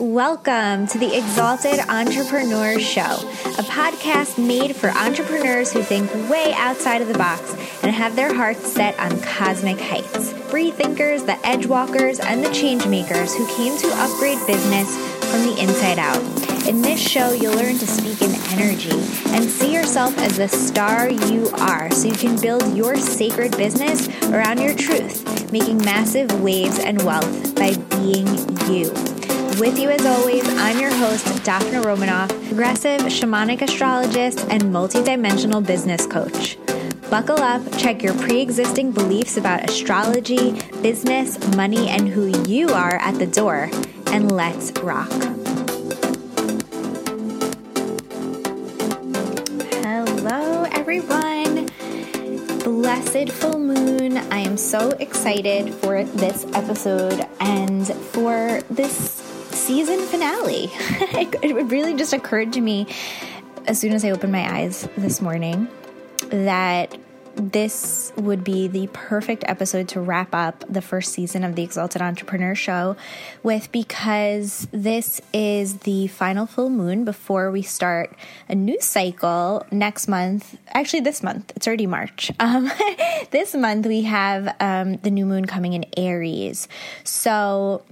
[0.00, 7.02] Welcome to the Exalted Entrepreneur Show, a podcast made for entrepreneurs who think way outside
[7.02, 10.32] of the box and have their hearts set on cosmic heights.
[10.32, 14.96] Free thinkers, the edge walkers, and the change makers who came to upgrade business
[15.30, 16.16] from the inside out.
[16.66, 18.98] In this show, you'll learn to speak in energy
[19.34, 24.08] and see yourself as the star you are so you can build your sacred business
[24.30, 28.26] around your truth, making massive waves and wealth by being
[28.70, 29.19] you.
[29.60, 36.06] With you as always, I'm your host, Daphna Romanoff, progressive shamanic astrologist and multidimensional business
[36.06, 36.56] coach.
[37.10, 42.94] Buckle up, check your pre existing beliefs about astrology, business, money, and who you are
[43.02, 43.68] at the door,
[44.06, 45.10] and let's rock.
[49.84, 51.68] Hello, everyone.
[52.64, 54.16] Blessed full moon.
[54.32, 59.29] I am so excited for this episode and for this
[59.70, 60.64] season finale.
[60.72, 62.88] it really just occurred to me
[63.68, 65.68] as soon as I opened my eyes this morning
[66.30, 66.98] that
[67.36, 72.02] this would be the perfect episode to wrap up the first season of the Exalted
[72.02, 72.96] Entrepreneur Show
[73.44, 78.12] with because this is the final full moon before we start
[78.48, 80.58] a new cycle next month.
[80.74, 82.32] Actually, this month, it's already March.
[82.40, 82.68] Um,
[83.30, 86.66] this month, we have um, the new moon coming in Aries.
[87.04, 87.84] So,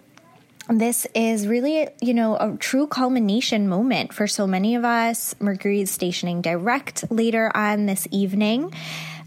[0.68, 5.34] this is really, you know, a true culmination moment for so many of us.
[5.40, 8.72] Mercury is stationing direct later on this evening.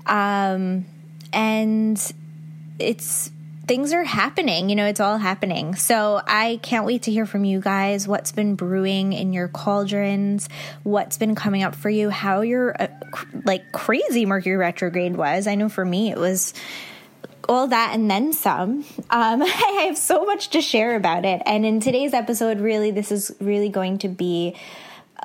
[0.06, 0.86] Um,
[1.34, 2.14] and
[2.80, 3.32] it's
[3.68, 5.76] things are happening, you know, it's all happening.
[5.76, 10.50] So I can't wait to hear from you guys what's been brewing in your cauldrons,
[10.84, 15.48] what's been coming up for you, how your uh, cr- like crazy Mercury retrograde was.
[15.48, 16.54] I know for me it was
[17.48, 18.86] all that and then some.
[19.10, 21.42] Um, I have so much to share about it.
[21.46, 24.56] And in today's episode, really, this is really going to be.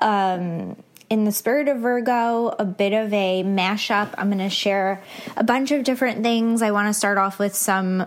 [0.01, 0.77] Um,
[1.09, 4.13] in the spirit of Virgo, a bit of a mashup.
[4.19, 5.03] I'm going to share
[5.37, 6.63] a bunch of different things.
[6.63, 8.07] I want to start off with some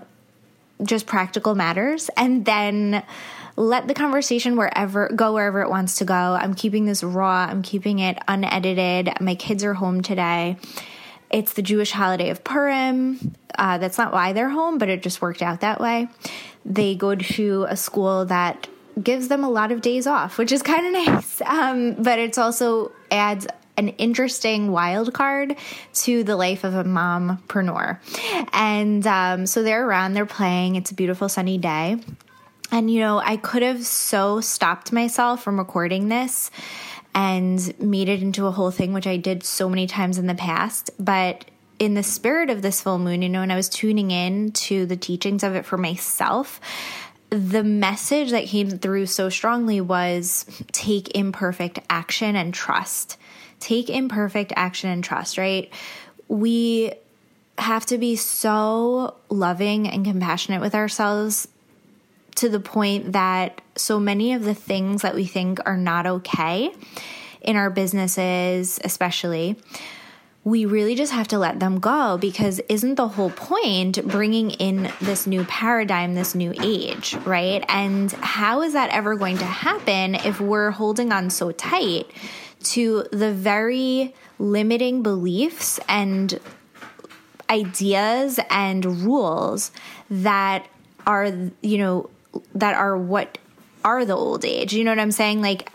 [0.84, 3.04] just practical matters and then
[3.56, 6.14] let the conversation wherever go wherever it wants to go.
[6.14, 7.48] I'm keeping this raw.
[7.50, 9.12] I'm keeping it unedited.
[9.22, 10.58] My kids are home today.
[11.30, 13.36] It's the Jewish holiday of Purim.
[13.58, 16.08] Uh, that's not why they're home, but it just worked out that way.
[16.66, 18.68] They go to a school that
[19.02, 21.42] gives them a lot of days off, which is kind of nice.
[21.42, 23.48] Um, but it's also adds
[23.78, 25.56] an interesting wild card
[25.94, 27.98] to the life of a mompreneur.
[28.52, 30.76] And um, so they're around, they're playing.
[30.76, 31.98] It's a beautiful sunny day.
[32.72, 36.52] And, you know, I could have so stopped myself from recording this
[37.14, 40.36] and made it into a whole thing, which I did so many times in the
[40.36, 40.92] past.
[41.00, 41.46] But
[41.80, 44.86] in the spirit of this full moon, you know, and I was tuning in to
[44.86, 46.59] the teachings of it for myself,
[47.30, 53.18] the message that came through so strongly was take imperfect action and trust.
[53.59, 55.72] Take imperfect action and trust, right?
[56.28, 56.94] We
[57.58, 61.48] have to be so loving and compassionate with ourselves
[62.36, 66.72] to the point that so many of the things that we think are not okay
[67.42, 69.58] in our businesses, especially,
[70.44, 74.92] we really just have to let them go because isn't the whole point bringing in
[75.02, 77.64] this new paradigm, this new age, right?
[77.68, 82.10] And how is that ever going to happen if we're holding on so tight
[82.64, 86.40] to the very limiting beliefs and
[87.50, 89.72] ideas and rules
[90.10, 90.68] that
[91.06, 92.10] are, you know,
[92.56, 93.38] that are what
[93.84, 94.74] are the old age?
[94.74, 95.42] You know what I'm saying?
[95.42, 95.72] Like,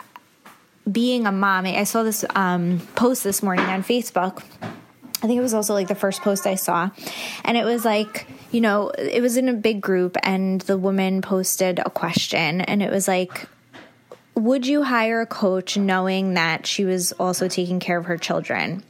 [0.89, 4.43] being a mom, I saw this um, post this morning on Facebook.
[4.61, 6.91] I think it was also like the first post I saw.
[7.43, 11.21] And it was like, you know, it was in a big group, and the woman
[11.21, 13.47] posted a question, and it was like,
[14.35, 18.83] would you hire a coach knowing that she was also taking care of her children?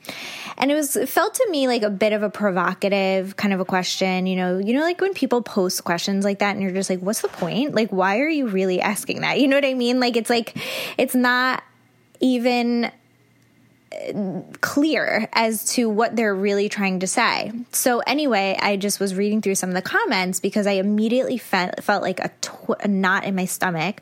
[0.57, 3.59] And it was it felt to me like a bit of a provocative kind of
[3.59, 6.71] a question, you know, you know like when people post questions like that and you're
[6.71, 7.75] just like what's the point?
[7.75, 9.39] Like why are you really asking that?
[9.45, 9.99] You know what I mean?
[9.99, 10.57] Like it's like
[10.97, 11.63] it's not
[12.19, 17.51] even uh, clear as to what they're really trying to say.
[17.71, 21.83] So anyway, I just was reading through some of the comments because I immediately felt
[21.83, 24.01] felt like a, tw- a knot in my stomach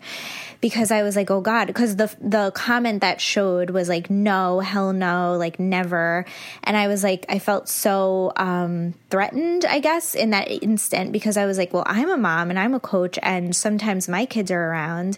[0.63, 4.61] because I was like, "Oh god," because the the comment that showed was like, "No,
[4.61, 6.23] hell no, like never."
[6.63, 11.35] And I was like I felt so um threatened, I guess, in that instant because
[11.35, 14.51] I was like, "Well, I'm a mom and I'm a coach and sometimes my kids
[14.51, 15.17] are around."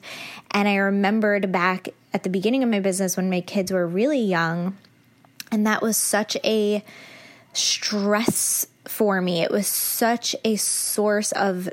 [0.50, 4.22] And I remembered back at the beginning of my business when my kids were really
[4.22, 4.76] young.
[5.52, 6.84] And that was such a
[7.54, 9.44] stress for me.
[9.44, 11.70] It was such a source of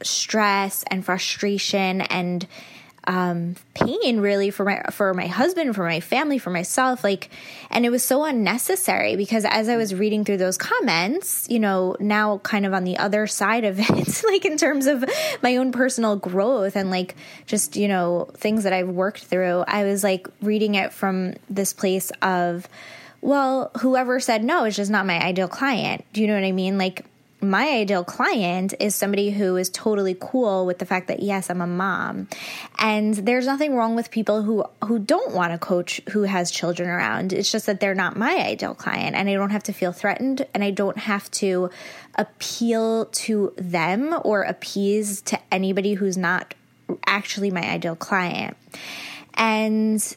[0.00, 2.46] stress and frustration and
[3.10, 7.02] um, pain really for my for my husband, for my family, for myself.
[7.02, 7.28] Like,
[7.68, 11.96] and it was so unnecessary because as I was reading through those comments, you know,
[11.98, 15.04] now kind of on the other side of it, like in terms of
[15.42, 17.16] my own personal growth and like
[17.46, 21.72] just you know things that I've worked through, I was like reading it from this
[21.72, 22.68] place of
[23.22, 26.04] well, whoever said no is just not my ideal client.
[26.12, 26.78] Do you know what I mean?
[26.78, 27.04] Like,
[27.42, 31.60] my ideal client is somebody who is totally cool with the fact that yes i'm
[31.60, 32.28] a mom.
[32.78, 36.88] And there's nothing wrong with people who who don't want a coach who has children
[36.88, 37.32] around.
[37.32, 40.46] It's just that they're not my ideal client and i don't have to feel threatened
[40.54, 41.70] and i don't have to
[42.16, 46.54] appeal to them or appease to anybody who's not
[47.06, 48.56] actually my ideal client.
[49.34, 50.16] And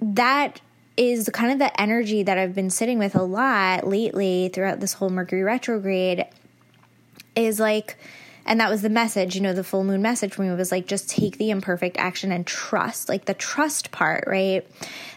[0.00, 0.60] that
[0.96, 4.94] is kind of the energy that I've been sitting with a lot lately throughout this
[4.94, 6.24] whole Mercury retrograde
[7.34, 7.96] is like
[8.46, 10.86] and that was the message, you know, the full moon message for me was like
[10.86, 14.64] just take the imperfect action and trust, like the trust part, right?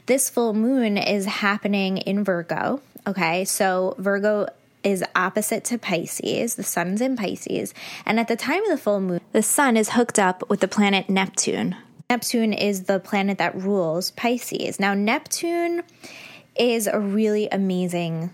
[0.08, 3.46] This full moon is happening in Virgo, okay?
[3.46, 4.48] So Virgo
[4.84, 6.56] is opposite to Pisces.
[6.56, 7.74] The sun's in Pisces.
[8.06, 10.68] And at the time of the full moon, the sun is hooked up with the
[10.68, 11.76] planet Neptune,
[12.11, 14.79] Neptune is the planet that rules Pisces.
[14.79, 15.83] Now, Neptune
[16.57, 18.31] is a really amazing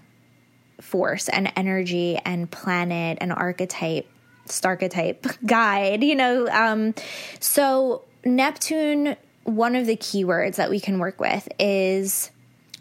[0.80, 4.08] force and energy and planet and archetype,
[4.46, 6.48] starchetype guide, you know.
[6.48, 6.96] Um,
[7.42, 12.32] so, Neptune, one of the keywords that we can work with is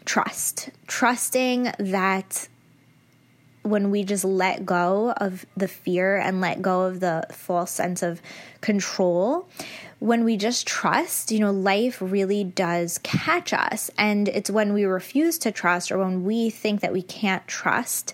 [0.05, 2.47] trust, trusting that
[3.63, 8.01] when we just let go of the fear and let go of the false sense
[8.01, 8.21] of
[8.61, 9.49] control,
[9.99, 13.89] when we just trust, you know, life really does catch us.
[13.97, 18.13] And it's when we refuse to trust or when we think that we can't trust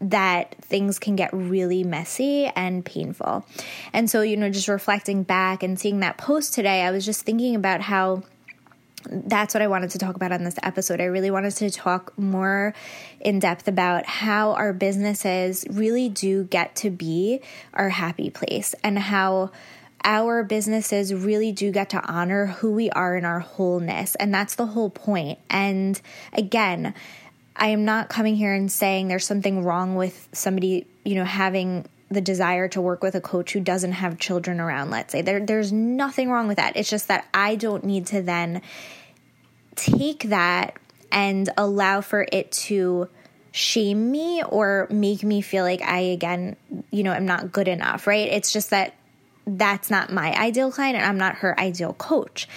[0.00, 3.44] that things can get really messy and painful.
[3.92, 7.22] And so, you know, just reflecting back and seeing that post today, I was just
[7.22, 8.22] thinking about how
[9.10, 11.00] that's what I wanted to talk about on this episode.
[11.00, 12.74] I really wanted to talk more
[13.20, 17.40] in depth about how our businesses really do get to be
[17.74, 19.50] our happy place and how
[20.04, 24.14] our businesses really do get to honor who we are in our wholeness.
[24.14, 25.38] And that's the whole point.
[25.50, 26.00] And
[26.32, 26.94] again,
[27.56, 31.86] I am not coming here and saying there's something wrong with somebody, you know, having
[32.10, 35.22] the desire to work with a coach who doesn't have children around, let's say.
[35.22, 36.76] There, there's nothing wrong with that.
[36.76, 38.62] It's just that I don't need to then
[39.74, 40.76] take that
[41.12, 43.08] and allow for it to
[43.52, 46.56] shame me or make me feel like I, again,
[46.90, 48.28] you know, am not good enough, right?
[48.28, 48.94] It's just that
[49.56, 52.48] that's not my ideal client and I'm not her ideal coach.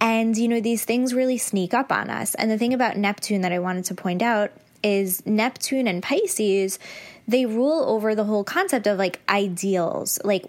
[0.00, 2.34] And, you know, these things really sneak up on us.
[2.36, 4.52] And the thing about Neptune that I wanted to point out
[4.82, 6.78] is Neptune and Pisces,
[7.26, 10.20] they rule over the whole concept of like ideals.
[10.24, 10.44] Like,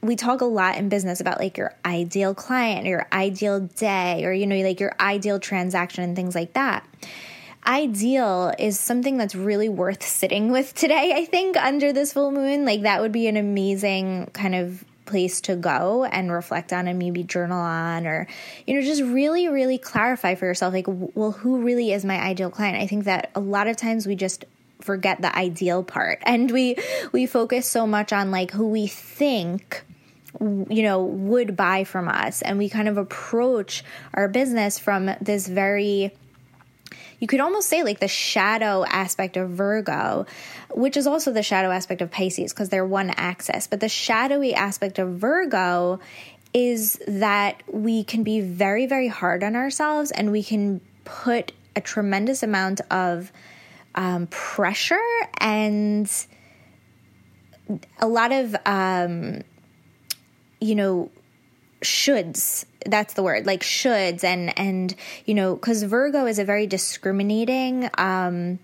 [0.00, 4.32] we talk a lot in business about like your ideal client, your ideal day, or,
[4.32, 6.86] you know, like your ideal transaction and things like that
[7.66, 12.64] ideal is something that's really worth sitting with today, I think, under this full moon.
[12.64, 16.98] Like, that would be an amazing kind of place to go and reflect on and
[16.98, 18.26] maybe journal on or
[18.66, 22.50] you know just really really clarify for yourself like well who really is my ideal
[22.50, 22.76] client?
[22.76, 24.44] I think that a lot of times we just
[24.80, 26.76] forget the ideal part and we
[27.12, 29.84] we focus so much on like who we think
[30.40, 32.42] you know would buy from us.
[32.42, 36.12] And we kind of approach our business from this very
[37.18, 40.26] you could almost say like the shadow aspect of Virgo,
[40.70, 43.66] which is also the shadow aspect of Pisces because they're one axis.
[43.66, 46.00] But the shadowy aspect of Virgo
[46.52, 51.80] is that we can be very, very hard on ourselves and we can put a
[51.80, 53.32] tremendous amount of
[53.94, 54.98] um, pressure
[55.38, 56.10] and
[57.98, 59.42] a lot of, um,
[60.60, 61.10] you know,
[61.86, 66.66] shoulds that's the word like shoulds and and you know because virgo is a very
[66.66, 68.58] discriminating um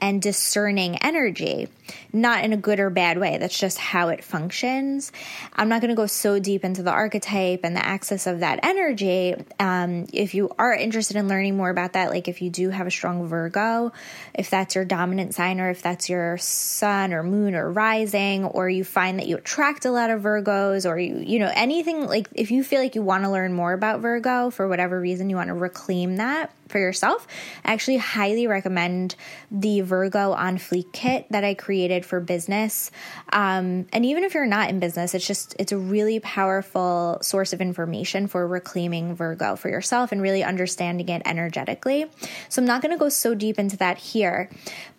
[0.00, 1.68] and discerning energy,
[2.12, 3.38] not in a good or bad way.
[3.38, 5.12] That's just how it functions.
[5.52, 8.60] I'm not going to go so deep into the archetype and the axis of that
[8.62, 9.34] energy.
[9.58, 12.86] Um, if you are interested in learning more about that, like if you do have
[12.86, 13.92] a strong Virgo,
[14.34, 18.68] if that's your dominant sign, or if that's your sun or moon or rising, or
[18.68, 22.28] you find that you attract a lot of Virgos, or you, you know, anything like
[22.34, 25.36] if you feel like you want to learn more about Virgo for whatever reason, you
[25.36, 27.26] want to reclaim that for yourself,
[27.64, 29.16] I actually highly recommend
[29.50, 31.73] the Virgo on Fleek kit that I created
[32.04, 32.90] for business.
[33.32, 37.52] Um, and even if you're not in business, it's just, it's a really powerful source
[37.52, 42.06] of information for reclaiming Virgo for yourself and really understanding it energetically.
[42.48, 44.48] So I'm not going to go so deep into that here,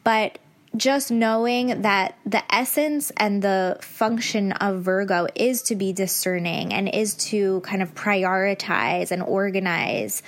[0.04, 0.38] but
[0.76, 6.94] just knowing that the essence and the function of Virgo is to be discerning and
[6.94, 10.22] is to kind of prioritize and organize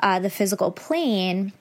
[0.00, 1.52] uh, the physical plane,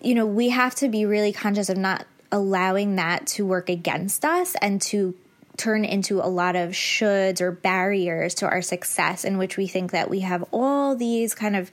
[0.00, 4.24] you know, we have to be really conscious of not allowing that to work against
[4.24, 5.14] us and to
[5.56, 9.92] turn into a lot of shoulds or barriers to our success in which we think
[9.92, 11.70] that we have all these kind of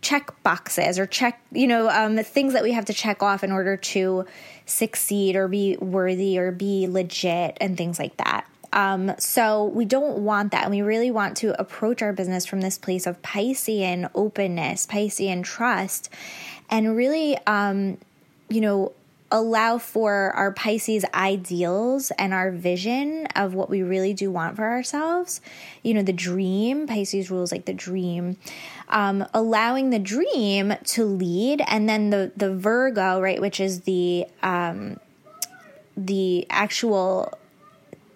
[0.00, 3.50] check boxes or check, you know, um, things that we have to check off in
[3.50, 4.24] order to
[4.66, 8.46] succeed or be worthy or be legit and things like that.
[8.72, 10.64] Um, so we don't want that.
[10.64, 15.44] And we really want to approach our business from this place of Piscean openness, Piscean
[15.44, 16.10] trust,
[16.68, 17.98] and really, um,
[18.48, 18.92] you know,
[19.34, 24.64] allow for our Pisces ideals and our vision of what we really do want for
[24.64, 25.40] ourselves.
[25.82, 28.36] You know, the dream, Pisces rules like the dream.
[28.88, 34.26] Um, allowing the dream to lead, and then the the Virgo, right, which is the
[34.42, 35.00] um,
[35.96, 37.36] the actual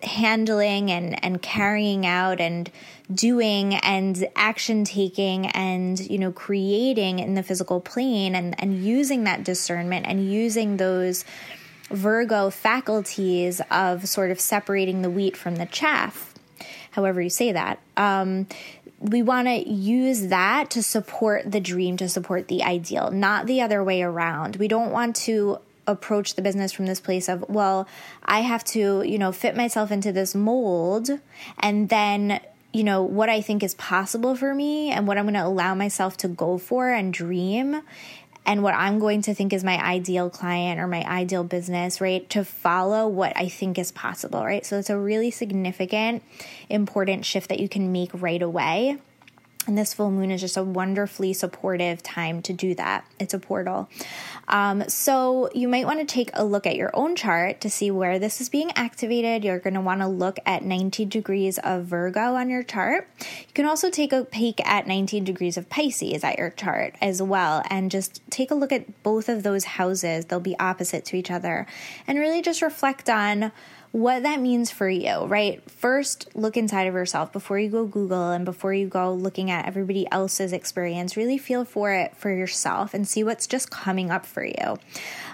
[0.02, 2.70] handling and and carrying out and
[3.12, 9.24] doing and action taking and you know creating in the physical plane and and using
[9.24, 11.24] that discernment and using those
[11.90, 16.34] virgo faculties of sort of separating the wheat from the chaff
[16.90, 18.46] however you say that um,
[19.00, 23.60] we want to use that to support the dream to support the ideal not the
[23.60, 24.56] other way around.
[24.56, 27.88] We don't want to approach the business from this place of well
[28.24, 31.10] i have to you know fit myself into this mold
[31.58, 32.40] and then
[32.70, 35.74] you know, what I think is possible for me and what I'm going to allow
[35.74, 37.82] myself to go for and dream
[38.48, 42.28] and what I'm going to think is my ideal client or my ideal business, right?
[42.30, 44.64] To follow what I think is possible, right?
[44.64, 46.22] So it's a really significant,
[46.70, 48.98] important shift that you can make right away.
[49.68, 53.04] And this full moon is just a wonderfully supportive time to do that.
[53.20, 53.90] It's a portal.
[54.48, 57.90] Um, so you might want to take a look at your own chart to see
[57.90, 59.44] where this is being activated.
[59.44, 63.10] You're going to want to look at 19 degrees of Virgo on your chart.
[63.20, 67.20] You can also take a peek at 19 degrees of Pisces at your chart as
[67.20, 70.24] well, and just take a look at both of those houses.
[70.24, 71.66] They'll be opposite to each other,
[72.06, 73.52] and really just reflect on
[73.92, 75.62] what that means for you, right?
[75.70, 79.66] First, look inside of yourself before you go Google and before you go looking at
[79.66, 81.16] everybody else's experience.
[81.16, 84.76] Really feel for it for yourself and see what's just coming up for you.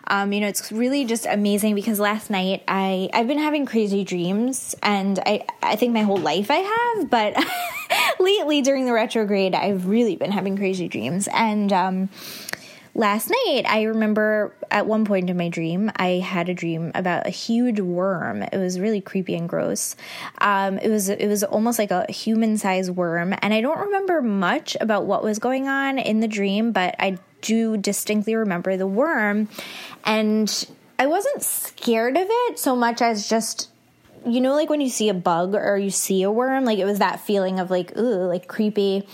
[0.07, 4.05] Um, you know, it's really just amazing because last night I I've been having crazy
[4.05, 6.57] dreams, and I I think my whole life I
[6.97, 7.37] have, but
[8.21, 12.09] lately during the retrograde I've really been having crazy dreams, and um,
[12.95, 17.27] last night, I remember at one point in my dream, I had a dream about
[17.27, 18.43] a huge worm.
[18.43, 19.97] It was really creepy and gross.
[20.39, 24.23] Um, it was it was almost like a human sized worm, and I don't remember
[24.23, 28.87] much about what was going on in the dream, but I do distinctly remember the
[28.87, 29.49] worm,
[30.05, 30.67] and
[30.99, 33.71] I wasn't scared of it so much as just
[34.27, 36.87] you know like when you see a bug or you see a worm like it
[36.87, 39.07] was that feeling of like ooh like creepy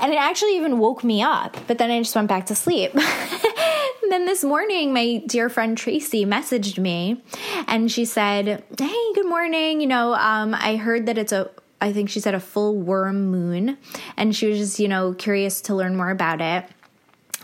[0.00, 2.92] and it actually even woke me up, but then I just went back to sleep.
[4.10, 7.22] then this morning, my dear friend Tracy messaged me
[7.66, 9.80] and she said, Hey, good morning.
[9.80, 11.50] You know, um, I heard that it's a
[11.80, 13.78] I think she said a full worm moon,
[14.16, 16.68] and she was just, you know, curious to learn more about it.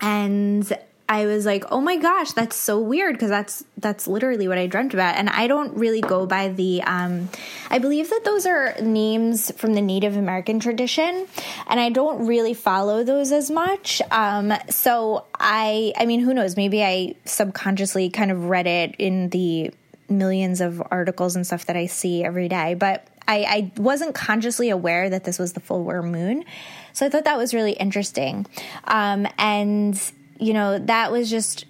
[0.00, 0.76] And
[1.14, 4.66] I was like, "Oh my gosh, that's so weird because that's that's literally what I
[4.66, 7.28] dreamt about." And I don't really go by the um
[7.70, 11.28] I believe that those are names from the Native American tradition,
[11.68, 14.02] and I don't really follow those as much.
[14.10, 19.28] Um so I I mean, who knows, maybe I subconsciously kind of read it in
[19.28, 19.70] the
[20.08, 24.68] millions of articles and stuff that I see every day, but I, I wasn't consciously
[24.68, 26.44] aware that this was the full moon.
[26.92, 28.46] So I thought that was really interesting.
[28.84, 29.98] Um, and
[30.38, 31.64] you know, that was just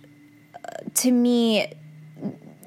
[0.55, 1.69] uh, to me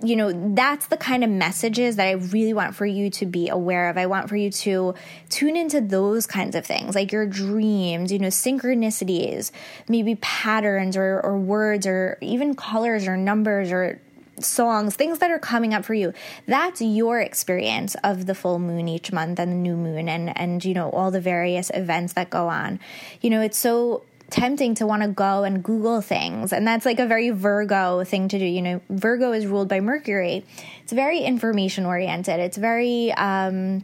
[0.03, 3.49] you know, that's the kind of messages that I really want for you to be
[3.49, 3.97] aware of.
[3.97, 4.93] I want for you to
[5.29, 9.51] tune into those kinds of things, like your dreams, you know, synchronicities,
[9.87, 13.99] maybe patterns or, or words or even colors or numbers or
[14.39, 16.13] songs, things that are coming up for you.
[16.45, 20.63] That's your experience of the full moon each month and the new moon and, and,
[20.63, 22.79] you know, all the various events that go on.
[23.21, 26.51] You know, it's so tempting to want to go and Google things.
[26.51, 28.45] And that's like a very Virgo thing to do.
[28.45, 30.45] You know, Virgo is ruled by Mercury.
[30.83, 32.39] It's very information oriented.
[32.39, 33.83] It's very, um,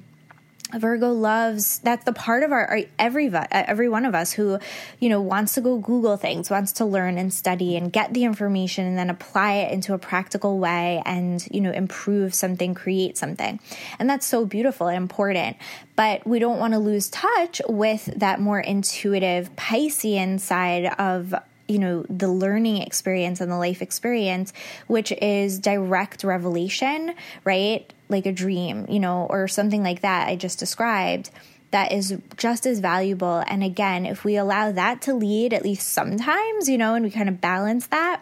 [0.78, 4.60] Virgo loves that's the part of our, our, every uh, every one of us who
[5.00, 8.24] you know wants to go Google things, wants to learn and study and get the
[8.24, 13.18] information and then apply it into a practical way and you know improve something, create
[13.18, 13.60] something.
[14.00, 15.58] And that's so beautiful and important.
[15.96, 21.36] But we don't want to lose touch with that more intuitive Piscean side of
[21.68, 24.54] you know the learning experience and the life experience
[24.88, 27.16] which is direct revelation
[27.46, 31.30] right like a dream you know or something like that i just described
[31.74, 33.44] that is just as valuable.
[33.48, 37.10] And again, if we allow that to lead at least sometimes, you know, and we
[37.10, 38.22] kind of balance that,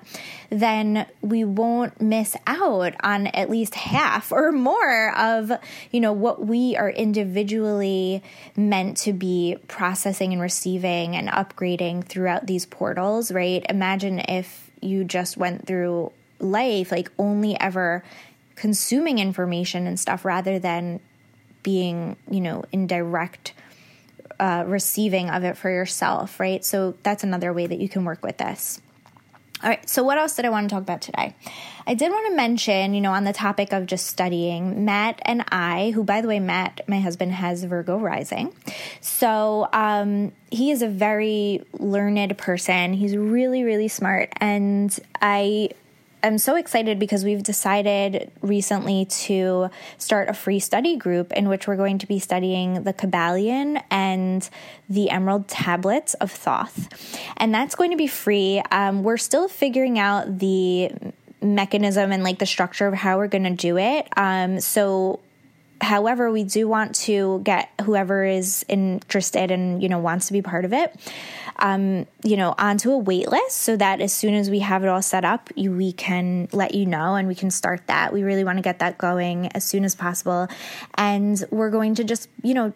[0.50, 5.52] then we won't miss out on at least half or more of,
[5.92, 8.24] you know, what we are individually
[8.56, 13.66] meant to be processing and receiving and upgrading throughout these portals, right?
[13.68, 18.02] Imagine if you just went through life like only ever
[18.62, 21.00] consuming information and stuff rather than
[21.64, 23.54] being, you know, in direct
[24.40, 26.64] uh, receiving of it for yourself, right?
[26.64, 28.80] So that's another way that you can work with this.
[29.64, 31.36] All right, so what else did I want to talk about today?
[31.88, 35.44] I did want to mention, you know, on the topic of just studying, Matt and
[35.52, 38.54] I, who, by the way, Matt, my husband, has Virgo rising.
[39.02, 42.94] So um, he is a very learned person.
[42.94, 44.30] He's really, really smart.
[44.38, 45.72] And I
[46.24, 51.68] I'm so excited because we've decided recently to start a free study group in which
[51.68, 54.48] we're going to be studying the Kybalion and
[54.90, 56.90] the Emerald Tablets of Thoth.
[57.38, 58.62] And that's going to be free.
[58.72, 60.92] Um, we're still figuring out the
[61.42, 64.08] mechanism and like the structure of how we're going to do it.
[64.16, 65.20] Um, so
[65.82, 70.42] however we do want to get whoever is interested and you know wants to be
[70.42, 70.96] part of it
[71.62, 74.90] um, you know, onto a wait list so that as soon as we have it
[74.90, 78.12] all set up, you, we can let you know and we can start that.
[78.12, 80.48] We really want to get that going as soon as possible.
[80.96, 82.74] And we're going to just, you know,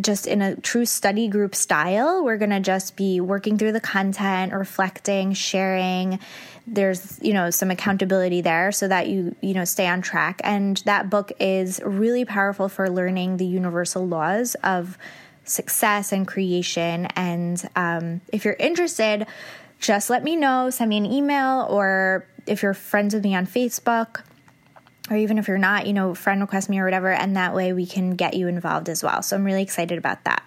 [0.00, 3.80] just in a true study group style, we're going to just be working through the
[3.80, 6.18] content, reflecting, sharing.
[6.66, 10.40] There's, you know, some accountability there so that you, you know, stay on track.
[10.44, 14.98] And that book is really powerful for learning the universal laws of
[15.44, 17.06] success and creation.
[17.16, 19.26] And um, if you're interested,
[19.78, 23.46] just let me know, send me an email, or if you're friends with me on
[23.46, 24.22] Facebook,
[25.10, 27.72] or even if you're not, you know, friend request me or whatever, and that way
[27.72, 29.22] we can get you involved as well.
[29.22, 30.42] So I'm really excited about that.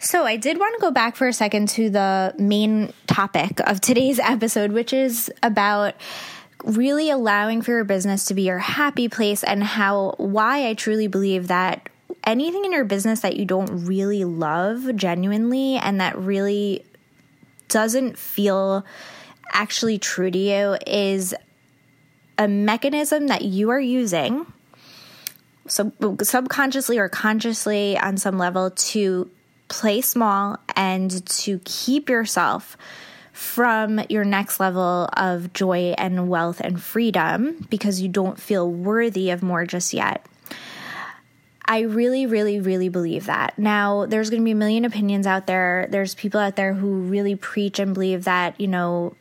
[0.00, 3.80] So, I did want to go back for a second to the main topic of
[3.80, 5.94] today's episode, which is about
[6.64, 11.08] really allowing for your business to be your happy place and how why I truly
[11.08, 11.88] believe that
[12.24, 16.84] anything in your business that you don't really love genuinely and that really
[17.68, 18.84] doesn't feel
[19.52, 21.34] actually true to you is
[22.38, 24.46] a mechanism that you are using
[25.66, 29.30] so subconsciously or consciously on some level to
[29.68, 32.76] play small and to keep yourself
[33.32, 39.30] from your next level of joy and wealth and freedom because you don't feel worthy
[39.30, 40.26] of more just yet.
[41.64, 43.58] I really, really, really believe that.
[43.58, 45.86] Now, there's going to be a million opinions out there.
[45.90, 49.14] There's people out there who really preach and believe that, you know,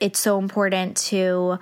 [0.00, 1.58] it's so important to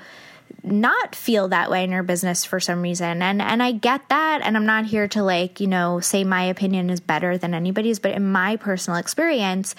[0.62, 3.22] not feel that way in your business for some reason.
[3.22, 6.44] And and I get that and I'm not here to like, you know, say my
[6.44, 9.74] opinion is better than anybody's, but in my personal experience,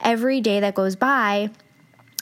[0.00, 1.50] every day that goes by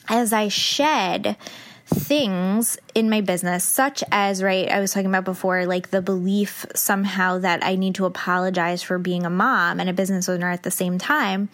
[0.09, 1.37] as I shed
[1.85, 6.65] things in my business, such as, right, I was talking about before, like the belief
[6.73, 10.63] somehow that I need to apologize for being a mom and a business owner at
[10.63, 11.49] the same time.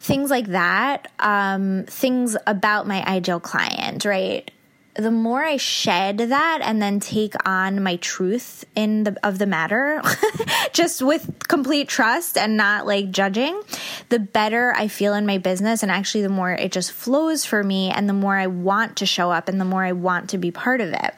[0.00, 4.50] Things like that, um, things about my ideal client, right?
[5.00, 9.46] The more I shed that and then take on my truth in the of the
[9.46, 10.02] matter,
[10.72, 13.60] just with complete trust and not like judging,
[14.08, 17.62] the better I feel in my business and actually the more it just flows for
[17.62, 20.38] me and the more I want to show up and the more I want to
[20.38, 21.14] be part of it.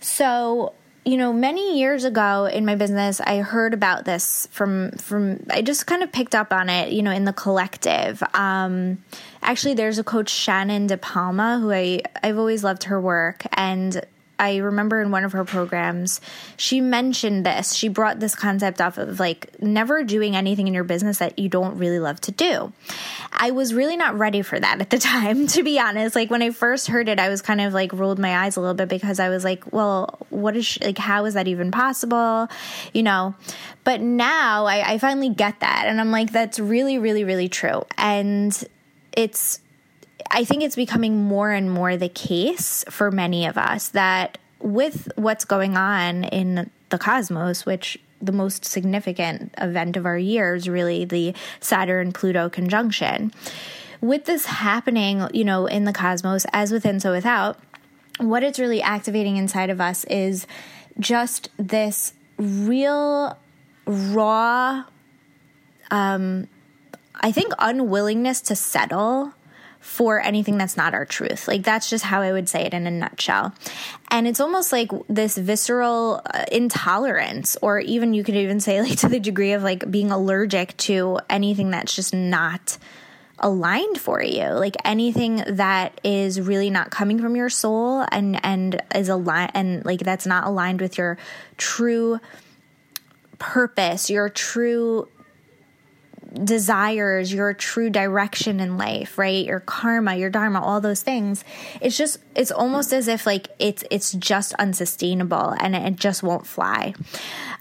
[0.00, 5.44] So, you know, many years ago in my business, I heard about this from from
[5.50, 8.22] I just kind of picked up on it, you know, in the collective.
[8.34, 9.02] Um,
[9.42, 14.04] actually, there's a coach Shannon De Palma who I I've always loved her work, and
[14.42, 16.20] I remember in one of her programs,
[16.56, 17.74] she mentioned this.
[17.74, 21.48] She brought this concept off of like never doing anything in your business that you
[21.48, 22.72] don't really love to do.
[23.32, 26.16] I was really not ready for that at the time, to be honest.
[26.16, 28.60] Like when I first heard it, I was kind of like rolled my eyes a
[28.60, 31.70] little bit because I was like, well, what is, she, like, how is that even
[31.70, 32.48] possible?
[32.92, 33.36] You know,
[33.84, 35.84] but now I, I finally get that.
[35.86, 37.84] And I'm like, that's really, really, really true.
[37.96, 38.52] And
[39.12, 39.60] it's,
[40.34, 45.12] I think it's becoming more and more the case for many of us that with
[45.16, 50.68] what's going on in the cosmos, which the most significant event of our year is
[50.68, 53.32] really the Saturn Pluto conjunction.
[54.00, 57.58] With this happening, you know, in the cosmos, as within, so without,
[58.18, 60.46] what it's really activating inside of us is
[60.98, 63.36] just this real,
[63.86, 64.84] raw,
[65.90, 66.48] um,
[67.16, 69.34] I think, unwillingness to settle
[69.82, 71.48] for anything that's not our truth.
[71.48, 73.52] Like that's just how I would say it in a nutshell.
[74.10, 78.96] And it's almost like this visceral uh, intolerance, or even you could even say, like,
[78.98, 82.78] to the degree of like being allergic to anything that's just not
[83.38, 88.80] aligned for you like anything that is really not coming from your soul and and
[88.94, 91.18] is aligned and like that's not aligned with your
[91.56, 92.20] true
[93.40, 95.08] purpose your true
[96.32, 99.44] desires, your true direction in life, right?
[99.44, 101.44] Your karma, your dharma, all those things.
[101.80, 106.46] It's just it's almost as if like it's it's just unsustainable and it just won't
[106.46, 106.94] fly.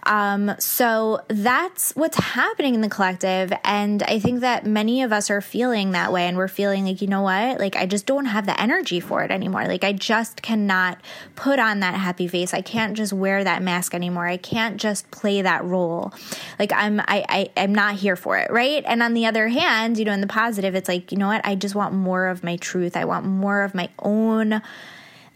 [0.03, 3.53] Um, so that's what's happening in the collective.
[3.63, 6.27] And I think that many of us are feeling that way.
[6.27, 7.59] And we're feeling like, you know what?
[7.59, 9.65] Like, I just don't have the energy for it anymore.
[9.65, 10.99] Like, I just cannot
[11.35, 12.53] put on that happy face.
[12.53, 14.27] I can't just wear that mask anymore.
[14.27, 16.13] I can't just play that role.
[16.57, 18.49] Like, I'm, I, I, I'm not here for it.
[18.51, 18.83] Right.
[18.87, 21.45] And on the other hand, you know, in the positive, it's like, you know what?
[21.45, 22.97] I just want more of my truth.
[22.97, 24.61] I want more of my own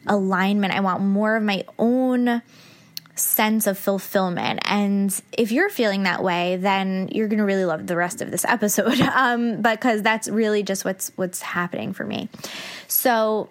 [0.08, 0.74] alignment.
[0.74, 2.42] I want more of my own
[3.16, 4.60] sense of fulfillment.
[4.66, 8.30] And if you're feeling that way, then you're going to really love the rest of
[8.30, 12.30] this episode um, because that's really just what's what's happening for me.
[12.88, 13.50] So,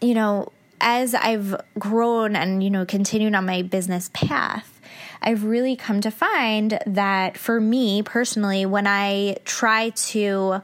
[0.00, 4.80] you know, as I've grown and you know continued on my business path,
[5.22, 10.62] I've really come to find that for me personally, when I try to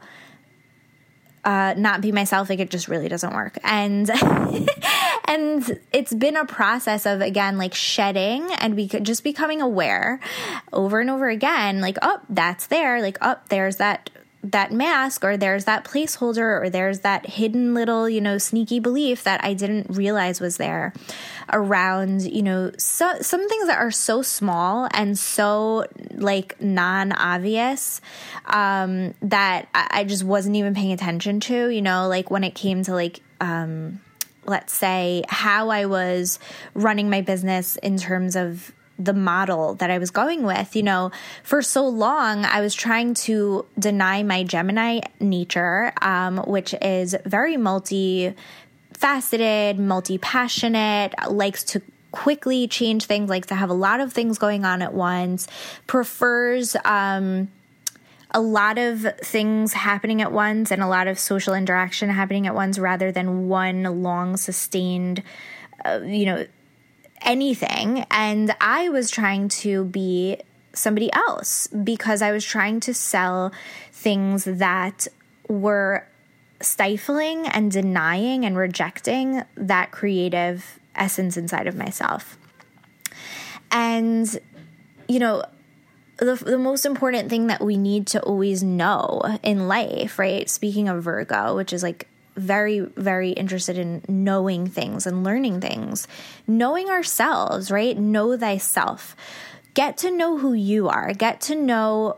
[1.45, 3.57] uh, not be myself, like it just really doesn't work.
[3.63, 4.09] And
[5.27, 10.21] and it's been a process of again like shedding and be- just becoming aware
[10.73, 11.81] over and over again.
[11.81, 13.01] Like, oh, that's there.
[13.01, 14.11] Like, oh, there's that
[14.53, 19.25] that mask or there's that placeholder or there's that hidden little you know sneaky belief
[19.25, 20.93] that i didn't realize was there
[21.53, 28.01] around you know so, some things that are so small and so like non-obvious
[28.47, 32.55] um, that I, I just wasn't even paying attention to you know like when it
[32.55, 34.01] came to like um,
[34.47, 36.39] let's say how i was
[36.75, 40.75] running my business in terms of the model that I was going with.
[40.75, 41.11] You know,
[41.43, 47.57] for so long, I was trying to deny my Gemini nature, um, which is very
[47.57, 48.35] multi
[48.95, 51.83] faceted, multi passionate, likes to
[52.13, 55.47] quickly change things, likes to have a lot of things going on at once,
[55.87, 57.49] prefers, um,
[58.37, 62.55] a lot of things happening at once and a lot of social interaction happening at
[62.55, 65.23] once rather than one long sustained
[65.87, 66.47] uh, you know
[67.23, 68.05] anything.
[68.11, 70.39] And I was trying to be
[70.73, 73.53] somebody else because I was trying to sell
[73.93, 75.09] things that
[75.49, 76.07] were
[76.61, 82.39] stifling and denying and rejecting that creative essence inside of myself.
[83.71, 84.39] And,
[85.09, 85.43] you know,
[86.19, 90.49] the, the most important thing that we need to always know in life, right?
[90.49, 96.07] Speaking of Virgo, which is like very, very interested in knowing things and learning things.
[96.47, 97.97] Knowing ourselves, right?
[97.99, 99.17] Know thyself.
[99.75, 101.13] Get to know who you are.
[101.13, 102.17] Get to know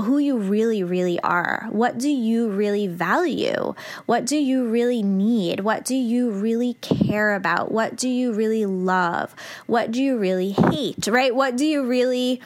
[0.00, 1.66] who you really, really are.
[1.70, 3.74] What do you really value?
[4.06, 5.60] What do you really need?
[5.60, 7.70] What do you really care about?
[7.70, 9.34] What do you really love?
[9.66, 11.34] What do you really hate, right?
[11.34, 12.40] What do you really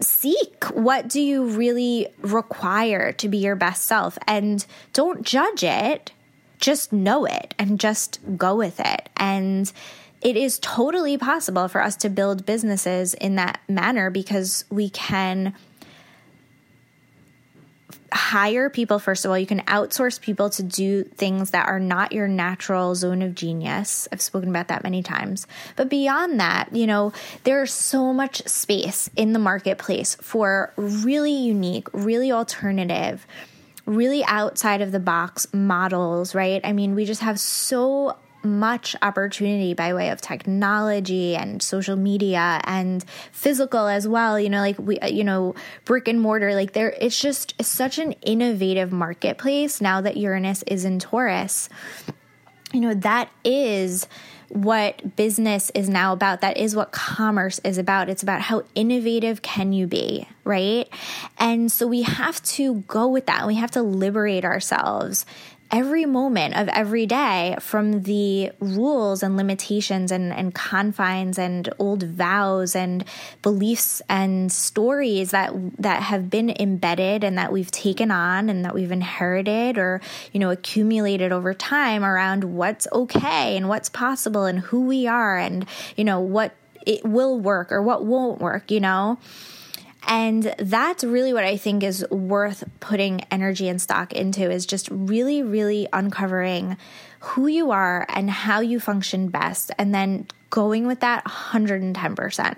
[0.00, 0.64] seek.
[0.66, 4.18] What do you really require to be your best self?
[4.26, 6.12] And don't judge it.
[6.58, 9.08] Just know it and just go with it.
[9.16, 9.70] And
[10.22, 15.54] it is totally possible for us to build businesses in that manner because we can
[18.12, 22.12] hire people first of all you can outsource people to do things that are not
[22.12, 24.08] your natural zone of genius.
[24.12, 25.46] I've spoken about that many times.
[25.76, 27.12] But beyond that you know
[27.44, 33.26] there's so much space in the marketplace for really unique really alternative
[33.86, 36.60] really outside of the box models right?
[36.64, 38.16] I mean we just have so
[38.46, 44.38] much opportunity by way of technology and social media and physical as well.
[44.40, 45.54] You know like we uh, you know
[45.84, 50.84] brick and mortar like there it's just such an innovative marketplace now that Uranus is
[50.84, 51.68] in Taurus.
[52.72, 54.06] You know that is
[54.48, 56.40] what business is now about.
[56.40, 58.08] That is what commerce is about.
[58.08, 60.88] It's about how innovative can you be right?
[61.38, 63.46] And so we have to go with that.
[63.48, 65.26] We have to liberate ourselves
[65.70, 72.02] every moment of every day from the rules and limitations and, and confines and old
[72.02, 73.04] vows and
[73.42, 78.74] beliefs and stories that that have been embedded and that we've taken on and that
[78.74, 80.00] we've inherited or
[80.32, 85.36] you know accumulated over time around what's okay and what's possible and who we are
[85.36, 86.54] and you know what
[86.86, 89.18] it will work or what won't work you know
[90.06, 94.88] And that's really what I think is worth putting energy and stock into is just
[94.90, 96.76] really, really uncovering
[97.20, 102.56] who you are and how you function best, and then going with that 110%.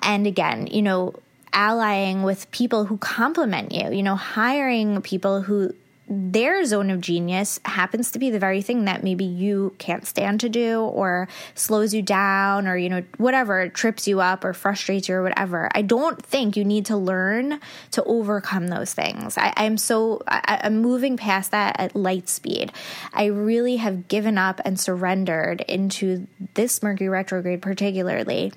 [0.00, 1.14] And again, you know,
[1.52, 5.74] allying with people who complement you, you know, hiring people who
[6.14, 10.40] their zone of genius happens to be the very thing that maybe you can't stand
[10.40, 15.08] to do or slows you down or you know whatever trips you up or frustrates
[15.08, 15.70] you or whatever.
[15.74, 17.60] I don't think you need to learn
[17.92, 19.38] to overcome those things.
[19.38, 22.72] I, am so I, i'm moving past that at light speed.
[23.14, 28.52] I really have given up and surrendered into this mercury retrograde particularly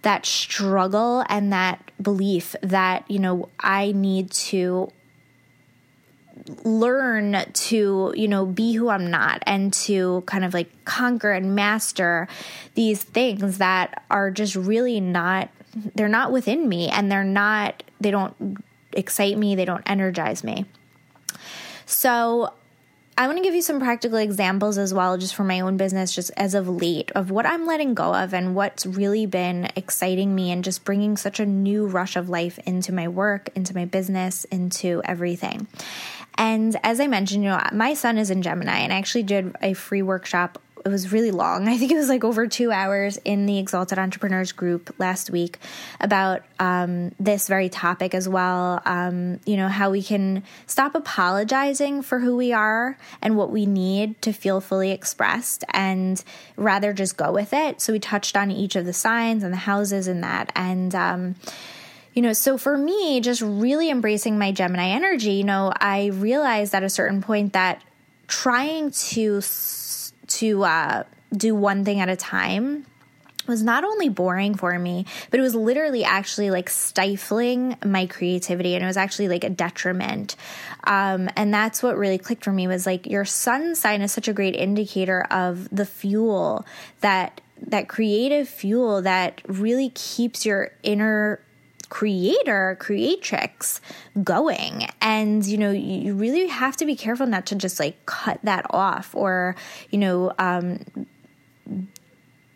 [0.00, 4.90] that struggle and that belief that you know i need to
[6.64, 11.54] learn to, you know, be who I'm not and to kind of like conquer and
[11.54, 12.28] master
[12.74, 15.50] these things that are just really not,
[15.94, 18.58] they're not within me and they're not, they don't
[18.92, 20.66] excite me, they don't energize me.
[21.84, 22.52] So,
[23.18, 26.14] I want to give you some practical examples as well, just for my own business,
[26.14, 30.34] just as of late, of what I'm letting go of and what's really been exciting
[30.34, 33.86] me and just bringing such a new rush of life into my work, into my
[33.86, 35.66] business, into everything.
[36.38, 39.54] And as I mentioned, you know, my sun is in Gemini, and I actually did
[39.62, 40.60] a free workshop.
[40.84, 41.66] It was really long.
[41.68, 45.58] I think it was like over two hours in the Exalted Entrepreneurs group last week
[46.00, 48.82] about um, this very topic as well.
[48.84, 53.66] Um, you know, how we can stop apologizing for who we are and what we
[53.66, 56.22] need to feel fully expressed and
[56.56, 57.80] rather just go with it.
[57.80, 60.52] So we touched on each of the signs and the houses and that.
[60.54, 61.34] And, um,
[62.16, 66.74] you know, so for me, just really embracing my Gemini energy, you know, I realized
[66.74, 67.82] at a certain point that
[68.26, 69.42] trying to
[70.28, 71.04] to uh,
[71.36, 72.86] do one thing at a time
[73.46, 78.74] was not only boring for me, but it was literally actually like stifling my creativity
[78.74, 80.36] and it was actually like a detriment.
[80.84, 84.26] Um, and that's what really clicked for me was like your sun sign is such
[84.26, 86.64] a great indicator of the fuel
[87.02, 91.40] that that creative fuel that really keeps your inner
[91.88, 93.80] creator, creatrix
[94.22, 94.88] going.
[95.00, 98.66] And, you know, you really have to be careful not to just like cut that
[98.70, 99.56] off or,
[99.90, 100.80] you know, um,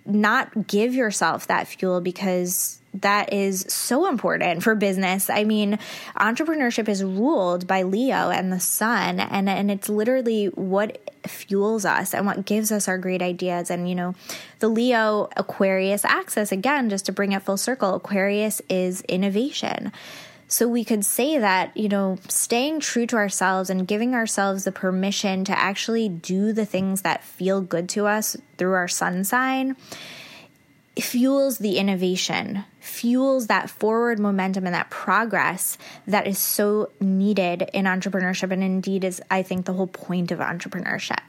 [0.06, 5.30] not give yourself that fuel because that is so important for business.
[5.30, 5.78] I mean,
[6.16, 12.14] entrepreneurship is ruled by Leo and the sun, and, and it's literally what fuels us
[12.14, 13.70] and what gives us our great ideas.
[13.70, 14.14] And, you know,
[14.58, 19.92] the Leo Aquarius axis, again, just to bring it full circle, Aquarius is innovation.
[20.48, 24.72] So we could say that, you know, staying true to ourselves and giving ourselves the
[24.72, 29.76] permission to actually do the things that feel good to us through our sun sign
[30.98, 37.84] fuels the innovation, fuels that forward momentum and that progress that is so needed in
[37.84, 41.20] entrepreneurship and indeed is, I think, the whole point of entrepreneurship.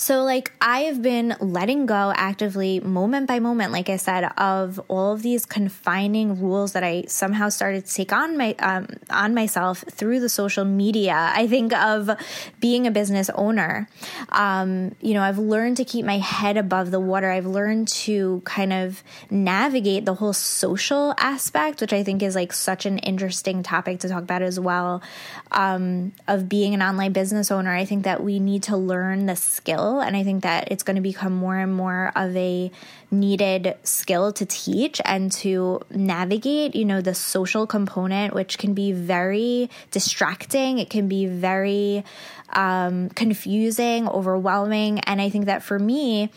[0.00, 4.80] So, like, I have been letting go actively, moment by moment, like I said, of
[4.86, 9.34] all of these confining rules that I somehow started to take on my um, on
[9.34, 11.32] myself through the social media.
[11.34, 12.10] I think of
[12.60, 13.88] being a business owner.
[14.28, 17.28] Um, you know, I've learned to keep my head above the water.
[17.28, 22.52] I've learned to kind of navigate the whole social aspect, which I think is like
[22.52, 25.02] such an interesting topic to talk about as well.
[25.50, 29.34] Um, of being an online business owner, I think that we need to learn the
[29.34, 30.00] skill skill.
[30.00, 32.70] And I think that it's going to become more and more of a
[33.10, 38.92] needed skill to teach and to navigate, you know, the social component, which can be
[38.92, 40.78] very distracting.
[40.78, 42.04] It can be very
[42.52, 45.00] um, confusing, overwhelming.
[45.00, 46.30] And I think that for me,